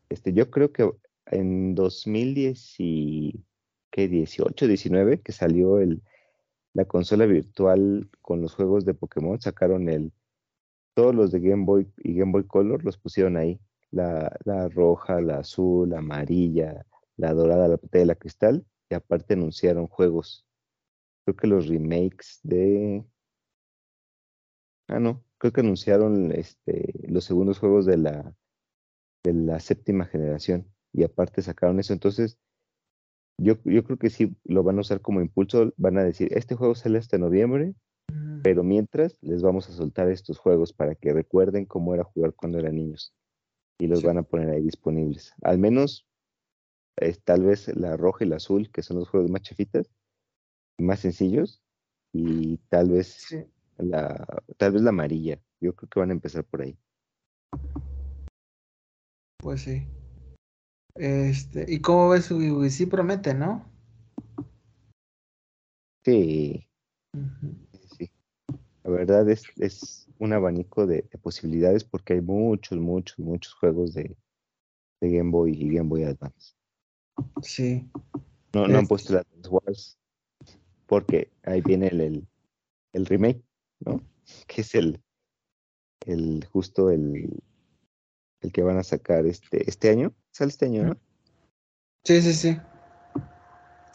[0.10, 0.90] Este, yo creo que
[1.28, 6.02] en 2018, 19, que salió el,
[6.76, 10.12] la consola virtual con los juegos de Pokémon, sacaron el,
[10.94, 13.60] todos los de Game Boy y Game Boy Color los pusieron ahí.
[13.92, 19.36] La, la roja, la azul, la amarilla, la dorada, la de la cristal, y aparte
[19.36, 20.46] anunciaron juegos.
[21.24, 23.06] Creo que los remakes de.
[24.90, 28.36] Ah, no, creo que anunciaron este, los segundos juegos de la,
[29.24, 31.94] de la séptima generación y aparte sacaron eso.
[31.94, 32.38] Entonces,
[33.38, 35.74] yo, yo creo que sí lo van a usar como impulso.
[35.78, 37.76] Van a decir, este juego sale hasta noviembre,
[38.44, 42.60] pero mientras les vamos a soltar estos juegos para que recuerden cómo era jugar cuando
[42.60, 43.14] eran niños
[43.80, 45.34] y los van a poner ahí disponibles.
[45.42, 46.08] Al menos,
[47.24, 49.90] tal vez la roja y la azul, que son los juegos más chafitas,
[50.78, 51.62] más sencillos,
[52.14, 53.36] y tal vez
[53.78, 54.26] la,
[54.58, 55.42] tal vez la amarilla.
[55.60, 56.78] Yo creo que van a empezar por ahí.
[59.38, 59.88] Pues sí.
[60.96, 62.32] Este, ¿y cómo ves?
[62.70, 63.66] Sí promete, ¿no?
[66.04, 66.68] Sí.
[67.98, 68.12] sí.
[68.84, 74.16] La verdad es, es un abanico de, posibilidades porque hay muchos, muchos, muchos juegos de,
[75.02, 76.54] de Game Boy y Game Boy Advance.
[77.42, 77.90] Sí.
[78.54, 79.98] No, no han puesto las Wars
[80.86, 82.28] porque ahí viene el,
[82.94, 83.44] el remake
[83.80, 84.02] ¿no?
[84.48, 85.02] Que es el,
[86.06, 87.44] el justo el,
[88.42, 90.14] el que van a sacar este, este año.
[90.32, 90.98] ¿Sale este año, no?
[92.04, 92.60] Sí, sí, sí.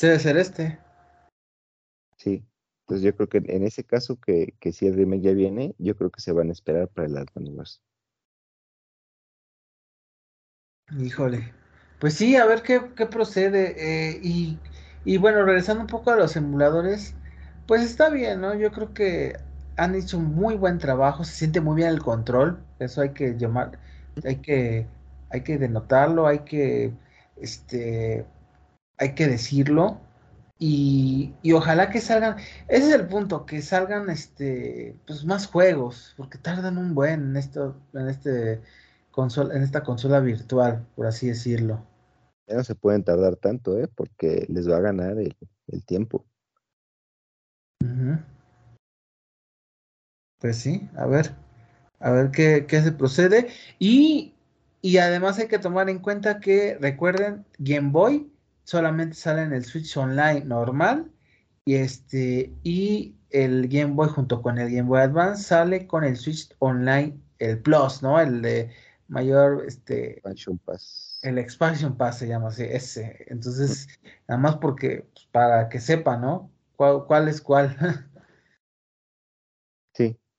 [0.00, 0.78] Debe ser este.
[2.16, 2.44] Sí.
[2.82, 5.96] Entonces yo creo que en ese caso que, que si el remake ya viene, yo
[5.96, 7.78] creo que se van a esperar para el Universe.
[10.98, 11.52] Híjole.
[12.00, 13.74] Pues sí, a ver qué, qué procede.
[13.78, 14.58] Eh, y,
[15.04, 17.14] y, bueno, regresando un poco a los emuladores,
[17.68, 18.54] pues está bien, ¿no?
[18.54, 19.36] Yo creo que
[19.76, 23.38] han hecho un muy buen trabajo, se siente muy bien el control, eso hay que
[23.38, 23.78] llamar,
[24.24, 24.86] hay que,
[25.30, 26.92] hay que denotarlo, hay que,
[27.36, 28.26] este,
[28.98, 30.00] hay que decirlo.
[30.58, 32.36] Y, y, ojalá que salgan,
[32.68, 37.36] ese es el punto, que salgan este pues más juegos, porque tardan un buen en
[37.36, 38.60] esto, en este
[39.10, 41.82] consola, en esta consola virtual, por así decirlo.
[42.50, 43.88] Ya no se pueden tardar tanto, ¿eh?
[43.94, 45.36] porque les va a ganar el,
[45.86, 46.26] tiempo.
[50.38, 51.32] Pues sí, a ver,
[52.00, 53.48] a ver qué, qué se procede.
[53.78, 54.34] Y,
[54.82, 58.32] y además hay que tomar en cuenta que, recuerden, Game Boy
[58.64, 61.10] solamente sale en el Switch Online normal
[61.64, 66.16] y este y el Game Boy junto con el Game Boy Advance sale con el
[66.16, 68.20] Switch Online el Plus, ¿no?
[68.20, 68.70] El de
[69.08, 71.18] mayor este expansion pass.
[71.22, 73.26] El expansion pass se llama así, ese.
[73.28, 73.88] Entonces,
[74.28, 76.50] nada más porque pues, para que sepa, ¿no?
[76.76, 77.76] ¿Cuál, es cuál?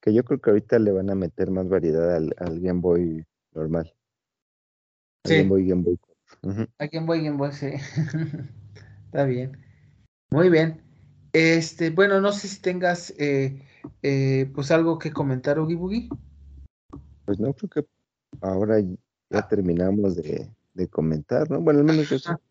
[0.01, 3.93] que yo creo que ahorita le van a meter más variedad al, Game Boy normal.
[5.25, 5.37] sí.
[5.37, 5.99] Game Boy Game Boy.
[6.79, 7.67] A Game Boy Game Boy, sí.
[9.05, 9.57] Está bien.
[10.31, 10.81] Muy bien.
[11.33, 13.61] Este, bueno, no sé si tengas eh,
[14.01, 16.09] eh, pues algo que comentar, Oogie Boogie.
[17.25, 17.85] Pues no, creo que
[18.41, 18.79] ahora
[19.29, 20.49] ya terminamos de,
[20.89, 21.61] comentar, ¿no?
[21.61, 22.41] Bueno, al menos eso.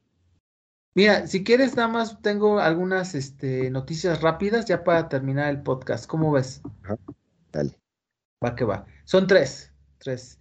[0.94, 6.06] Mira, si quieres, nada más tengo algunas este, noticias rápidas ya para terminar el podcast.
[6.06, 6.62] ¿Cómo ves?
[6.82, 6.96] Ajá.
[7.52, 7.78] Dale.
[8.44, 8.86] Va que va.
[9.04, 9.72] Son tres.
[9.98, 10.38] Tres.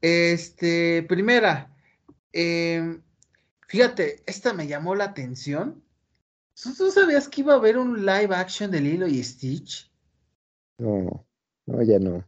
[0.00, 1.74] Este, primera,
[2.32, 3.02] em,
[3.68, 5.82] fíjate, esta me llamó la atención.
[6.62, 9.90] ¿Tú sabías que iba a haber un live action de Lilo y Stitch?
[10.78, 11.26] No,
[11.66, 12.24] no, ya no.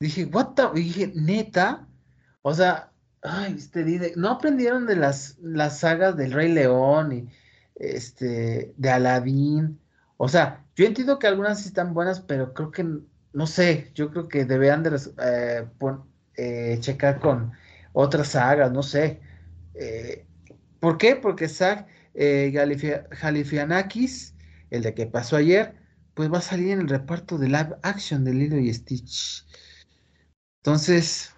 [0.00, 1.86] Dije, what the, dije, neta,
[2.42, 2.92] o sea,
[3.22, 7.28] ay, este, no aprendieron de las, las sagas del Rey León y
[7.74, 9.79] este, de Aladín.
[10.22, 12.86] O sea, yo entiendo que algunas sí están buenas, pero creo que,
[13.32, 15.66] no sé, yo creo que deberían de eh,
[16.36, 17.52] eh, checar con
[17.94, 19.22] otras sagas, no sé.
[19.72, 20.26] Eh,
[20.78, 21.16] ¿Por qué?
[21.16, 24.34] Porque Zach Galifianakis,
[24.68, 25.74] el de que pasó ayer,
[26.12, 29.46] pues va a salir en el reparto de live action de Lilo y Stitch.
[30.58, 31.34] Entonces,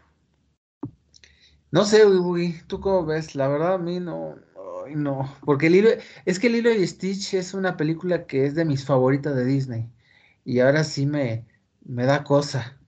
[1.70, 2.02] no sé,
[2.66, 3.36] ¿tú cómo ves?
[3.36, 4.34] La verdad a mí no,
[4.90, 5.90] no, porque el hilo,
[6.24, 9.90] es que Lilo y Stitch es una película que es de mis favoritas de Disney
[10.44, 11.46] y ahora sí me,
[11.84, 12.78] me da cosa.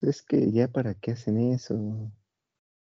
[0.00, 2.10] Es que ya para qué hacen eso.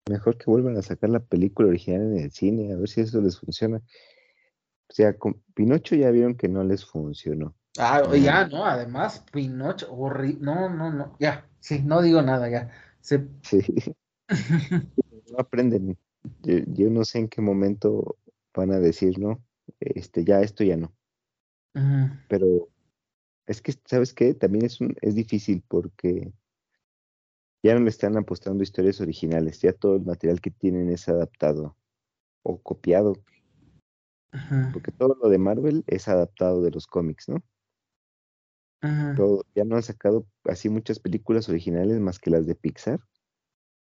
[0.10, 3.22] Mejor que vuelvan a sacar la película original en el cine, a ver si eso
[3.22, 3.78] les funciona.
[3.78, 7.56] O sea, con Pinocho ya vieron que no les funcionó.
[7.78, 12.72] Ah, ya, no, además, Pinocho, horrible, no, no, no, ya, sí, no digo nada, ya.
[13.42, 13.58] Sí.
[15.32, 15.98] no aprenden.
[16.44, 18.18] Yo, no sé en qué momento
[18.54, 19.44] van a decir, ¿no?
[19.80, 20.94] Este, ya, esto ya no.
[22.28, 22.70] Pero
[23.48, 24.34] es que, ¿sabes qué?
[24.34, 26.34] También es, un, es difícil porque
[27.64, 31.78] ya no le están apostando historias originales, ya todo el material que tienen es adaptado
[32.44, 33.16] o copiado.
[34.72, 37.44] Porque todo lo de Marvel es adaptado de los cómics, ¿no?
[39.54, 43.00] ya no han sacado así muchas películas originales más que las de Pixar,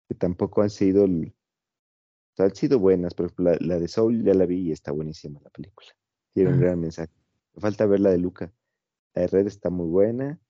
[0.08, 1.06] que tampoco han sido,
[2.38, 5.50] han sido buenas, pero la, la, de Soul ya la vi y está buenísima la
[5.50, 5.88] película.
[6.32, 7.12] Tiene un gran mensaje.
[7.54, 8.52] Me falta ver la de Luca.
[9.14, 10.40] La de Red está muy buena.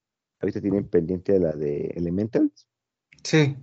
[0.40, 2.66] Ahorita tienen pendiente la de Elementals.
[3.22, 3.56] Sí.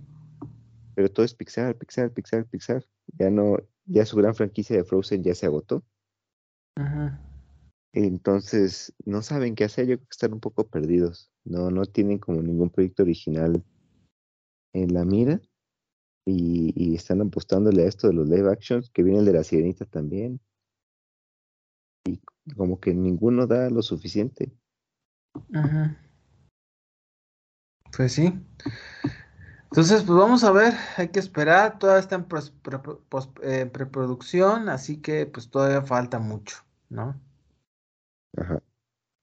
[0.94, 2.84] Pero todo es Pixar, Pixar, Pixar, Pixar.
[3.18, 3.56] Ya no,
[3.86, 5.84] ya su gran franquicia de Frozen ya se agotó.
[6.76, 7.20] Ajá.
[7.92, 11.30] Entonces, no saben qué hacer, yo creo que están un poco perdidos.
[11.44, 13.62] No, no tienen como ningún proyecto original
[14.72, 15.40] en la mira.
[16.24, 19.84] Y, están apostándole a esto de los live actions, que viene el de la sirenita
[19.86, 20.40] también.
[22.04, 22.20] Y
[22.56, 24.52] como que ninguno da lo suficiente.
[25.52, 25.96] Ajá.
[27.96, 28.32] Pues sí.
[29.64, 32.26] Entonces, pues vamos a ver, hay que esperar, todavía está en
[33.42, 36.58] eh, preproducción, así que pues todavía falta mucho,
[36.90, 37.18] ¿no?
[38.36, 38.62] Ajá.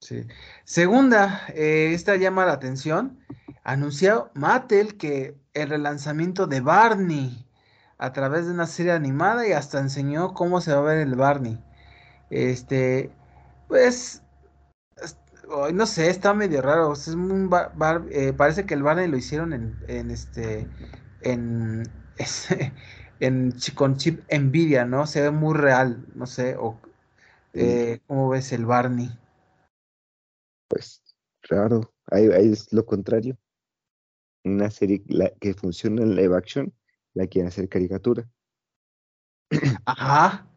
[0.02, 0.26] Sí.
[0.64, 3.20] Segunda, eh, esta llama la atención.
[3.64, 7.46] Anunció Mattel que el relanzamiento de Barney
[7.98, 11.16] a través de una serie animada y hasta enseñó cómo se va a ver el
[11.16, 11.60] Barney.
[12.30, 13.12] Este,
[13.68, 14.24] pues,
[15.74, 16.94] no sé, está medio raro.
[16.94, 17.50] Es un
[18.12, 20.68] eh, parece que el Barney lo hicieron en, en este,
[21.22, 21.84] en,
[23.20, 25.08] en, con chip Nvidia, ¿no?
[25.08, 26.80] Se ve muy real, no sé, o
[27.54, 29.12] Eh, ¿Cómo ves el Barney?
[30.68, 31.02] Pues
[31.50, 33.38] raro, ahí, ahí es lo contrario.
[34.44, 36.74] Una serie la, que funciona en live action,
[37.14, 38.28] la quieren hacer caricatura.
[39.86, 40.48] Ajá,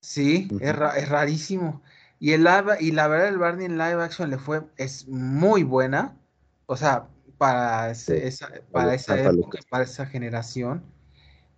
[0.00, 1.82] sí, es, ra- es rarísimo.
[2.18, 5.62] Y, el live, y la verdad, el Barney en live action le fue, es muy
[5.62, 6.18] buena.
[6.66, 7.08] O sea,
[7.38, 10.82] para, ese- Sí, esa, para esa época, para esa generación.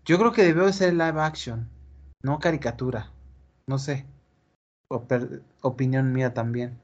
[0.05, 1.69] Yo creo que debió de ser live action,
[2.23, 3.13] no caricatura.
[3.67, 4.07] No sé.
[5.63, 6.79] Opinión mía también.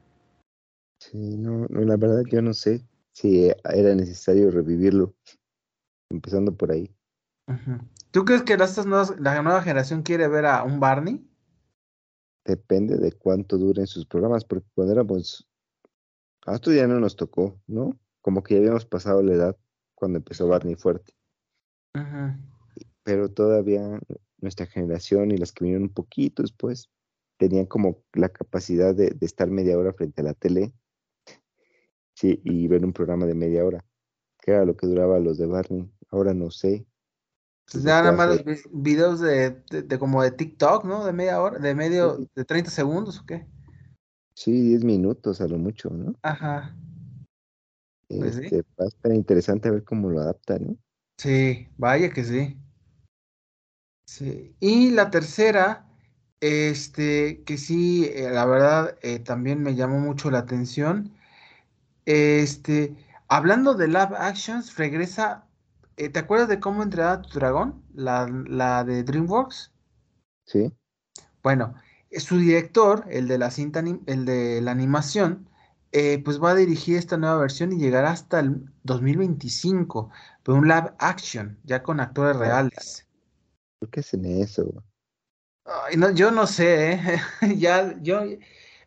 [0.99, 2.85] Sí, no, no, la verdad yo no sé
[3.19, 5.13] si era necesario revivirlo,
[6.09, 6.89] empezando por ahí.
[8.11, 11.29] ¿Tú crees que las- nuevas- la nueva generación quiere ver a un Barney?
[12.45, 15.45] Depende de cuánto duren sus programas, porque cuando éramos,
[16.45, 17.99] a nosotros ya no nos tocó, ¿no?
[18.21, 19.57] Como que ya habíamos pasado la edad
[19.95, 21.13] cuando empezó Barney fuerte,
[23.03, 23.99] pero todavía
[24.37, 26.89] nuestra generación y las que vinieron un poquito después
[27.37, 30.73] tenían como la capacidad de, de estar media hora frente a la tele,
[32.19, 33.85] sí, y ver un programa de media hora,
[34.41, 35.89] que era lo que duraba los de Barney.
[36.09, 36.85] Ahora no sé.
[37.71, 41.05] Pues nada más los vi- videos de, de- de como de TikTok, ¿no?
[41.05, 42.27] De media hora, de medio, Sí.
[42.35, 43.47] de 30 segundos o qué.
[44.35, 46.15] Sí, 10 minutos a lo mucho, ¿no?
[46.23, 46.75] Ajá,
[48.07, 48.41] pues sí.
[48.41, 50.77] Este, va a estar interesante ver cómo lo adaptan, ¿no?
[51.17, 52.57] Sí, vaya que sí.
[54.07, 54.55] Sí.
[54.59, 55.87] Y la tercera,
[56.41, 61.13] este, que sí, eh, la verdad, eh, también me llamó mucho la atención.
[62.09, 62.95] Este,
[63.27, 65.47] hablando de live actions, regresa.
[65.97, 67.83] eh, ¿te acuerdas de cómo entrenar a tu dragón?
[67.93, 69.71] La, la de DreamWorks.
[70.45, 70.71] Sí,
[71.43, 71.75] Bueno,
[72.17, 75.47] su director, el de la cinta, el de la animación,
[75.91, 80.11] eh, pues va a dirigir esta nueva versión y llegará hasta el 2025,
[80.43, 83.07] pero un live action, ya con actores reales.
[83.79, 84.83] ¿por qué hacen eso?
[85.65, 87.21] Ay, no, yo no sé, ¿eh?
[87.57, 88.21] Ya, yo,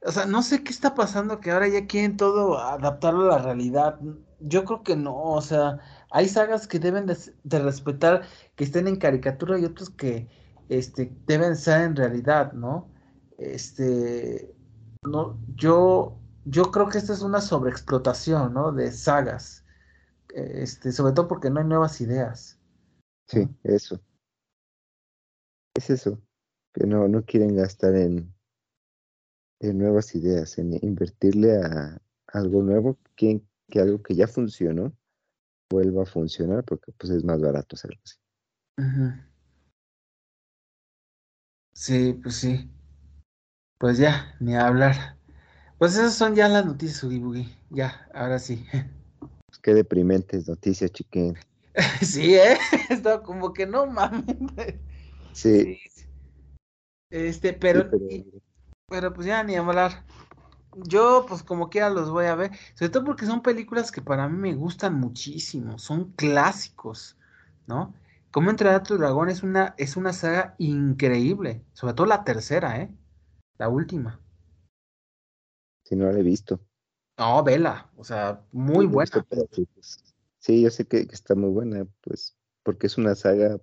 [0.05, 3.43] o sea, no sé qué está pasando que ahora ya quieren todo adaptarlo a la
[3.43, 4.01] realidad.
[4.41, 5.79] Yo creo que no, o sea,
[6.11, 8.23] hay sagas que deben de, respetar
[8.57, 10.29] que estén en caricatura y otros que,
[10.69, 12.91] este, deben ser en realidad, ¿no?
[13.39, 14.55] Este,
[15.05, 18.73] no, yo, yo creo que esta es una sobreexplotación, ¿no?
[18.73, 19.65] De sagas,
[20.35, 22.59] este, sobre todo porque no hay nuevas ideas.
[23.29, 24.01] Sí, eso.
[25.75, 26.21] Es eso,
[26.75, 28.35] que no, no quieren gastar en,
[29.63, 34.93] en nuevas ideas, en invertirle a algo nuevo, quieren que algo que ya funcionó
[35.71, 38.17] vuelva a funcionar porque pues es más barato hacerlo así.
[41.73, 42.71] Sí, pues sí.
[43.79, 45.17] Pues ya, ni hablar.
[45.79, 47.49] Pues esas son ya las noticias, Boogie.
[47.71, 48.67] Ya, ahora sí.
[49.47, 51.37] Pues qué deprimentes noticias, chiquen.
[52.03, 52.59] Sí, ¿eh?
[52.91, 54.37] Estaba como que no mames.
[55.33, 56.03] Sí, Sí.
[57.11, 57.91] Este, sí, pero,
[58.93, 60.05] pero pues ya ni hablar.
[60.77, 62.53] Yo, pues como quiera los voy a ver.
[62.75, 65.79] Sobre todo porque son películas que para mí me gustan muchísimo.
[65.79, 67.17] Son clásicos,
[67.67, 67.95] ¿no?
[68.33, 71.65] Cómo entrenar a tu dragón es una, es una saga increíble.
[71.75, 72.95] Sobre todo la tercera, ¿eh?
[73.59, 74.21] La última.
[75.85, 76.61] si no la he visto.
[77.19, 77.91] No, vela.
[77.97, 79.29] O sea, muy visto buena.
[79.29, 79.99] pedacitos.
[80.39, 83.61] Sí, yo sé que, que está muy buena, pues, porque es una saga,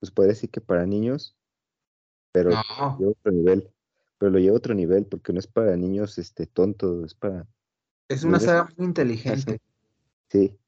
[0.00, 1.36] pues puede decir que para niños,
[2.32, 2.98] pero No.
[2.98, 3.72] lleva otro nivel.
[4.18, 7.46] Pero lo lleva a otro nivel, porque no es para niños este tontos, es para
[8.08, 9.60] Es una niños saga muy inteligente.
[10.30, 10.58] Sí,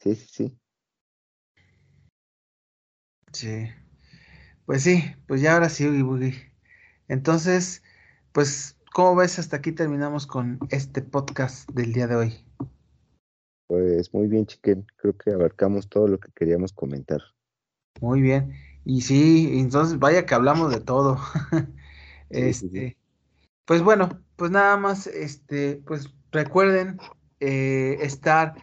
[0.00, 0.58] sí, sí, sí.
[3.32, 3.68] Sí.
[4.66, 6.52] Pues sí, pues ya ahora sí, Oogie Boogie.
[7.08, 7.82] Entonces,
[8.32, 9.38] pues, ¿cómo ves?
[9.38, 12.44] Hasta aquí terminamos con este podcast del día de hoy.
[13.66, 14.86] Pues muy bien, chiquen.
[14.96, 17.20] Creo que abarcamos todo lo que queríamos comentar.
[18.00, 18.52] Muy bien.
[18.84, 21.18] Y sí, entonces vaya que hablamos de todo.
[22.30, 22.96] Este,
[23.64, 26.98] pues bueno, pues nada más, este, pues recuerden
[27.40, 28.54] eh, estar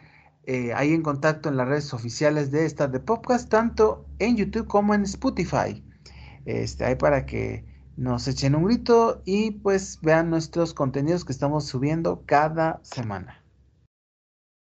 [0.43, 4.67] eh, ahí en contacto en las redes oficiales de Star de Podcast, tanto en YouTube
[4.67, 5.83] como en Spotify.
[6.45, 7.65] Este, ahí para que
[7.97, 13.43] nos echen un grito y pues vean nuestros contenidos que estamos subiendo cada semana.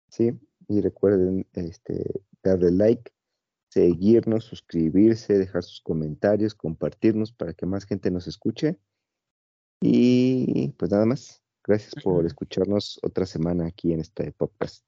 [0.08, 0.38] Sí,
[0.68, 3.10] y recuerden este, darle like,
[3.70, 8.78] seguirnos, suscribirse, dejar sus comentarios, compartirnos para que más gente nos escuche.
[9.82, 11.42] Y pues nada más.
[11.64, 14.84] Gracias por escucharnos otra semana aquí en este podcast.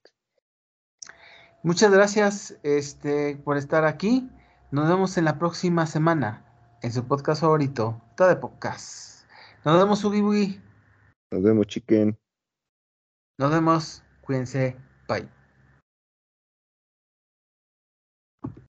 [1.63, 4.29] Muchas gracias este, por estar aquí.
[4.71, 6.45] Nos vemos en la próxima semana
[6.83, 9.25] en su podcast favorito, de Podcast.
[9.65, 10.61] Nos vemos, Ugi Boogie.
[11.31, 12.19] Nos vemos, chiquen.
[13.39, 14.03] Nos vemos.
[14.21, 14.77] Cuídense.
[15.09, 15.44] Bye.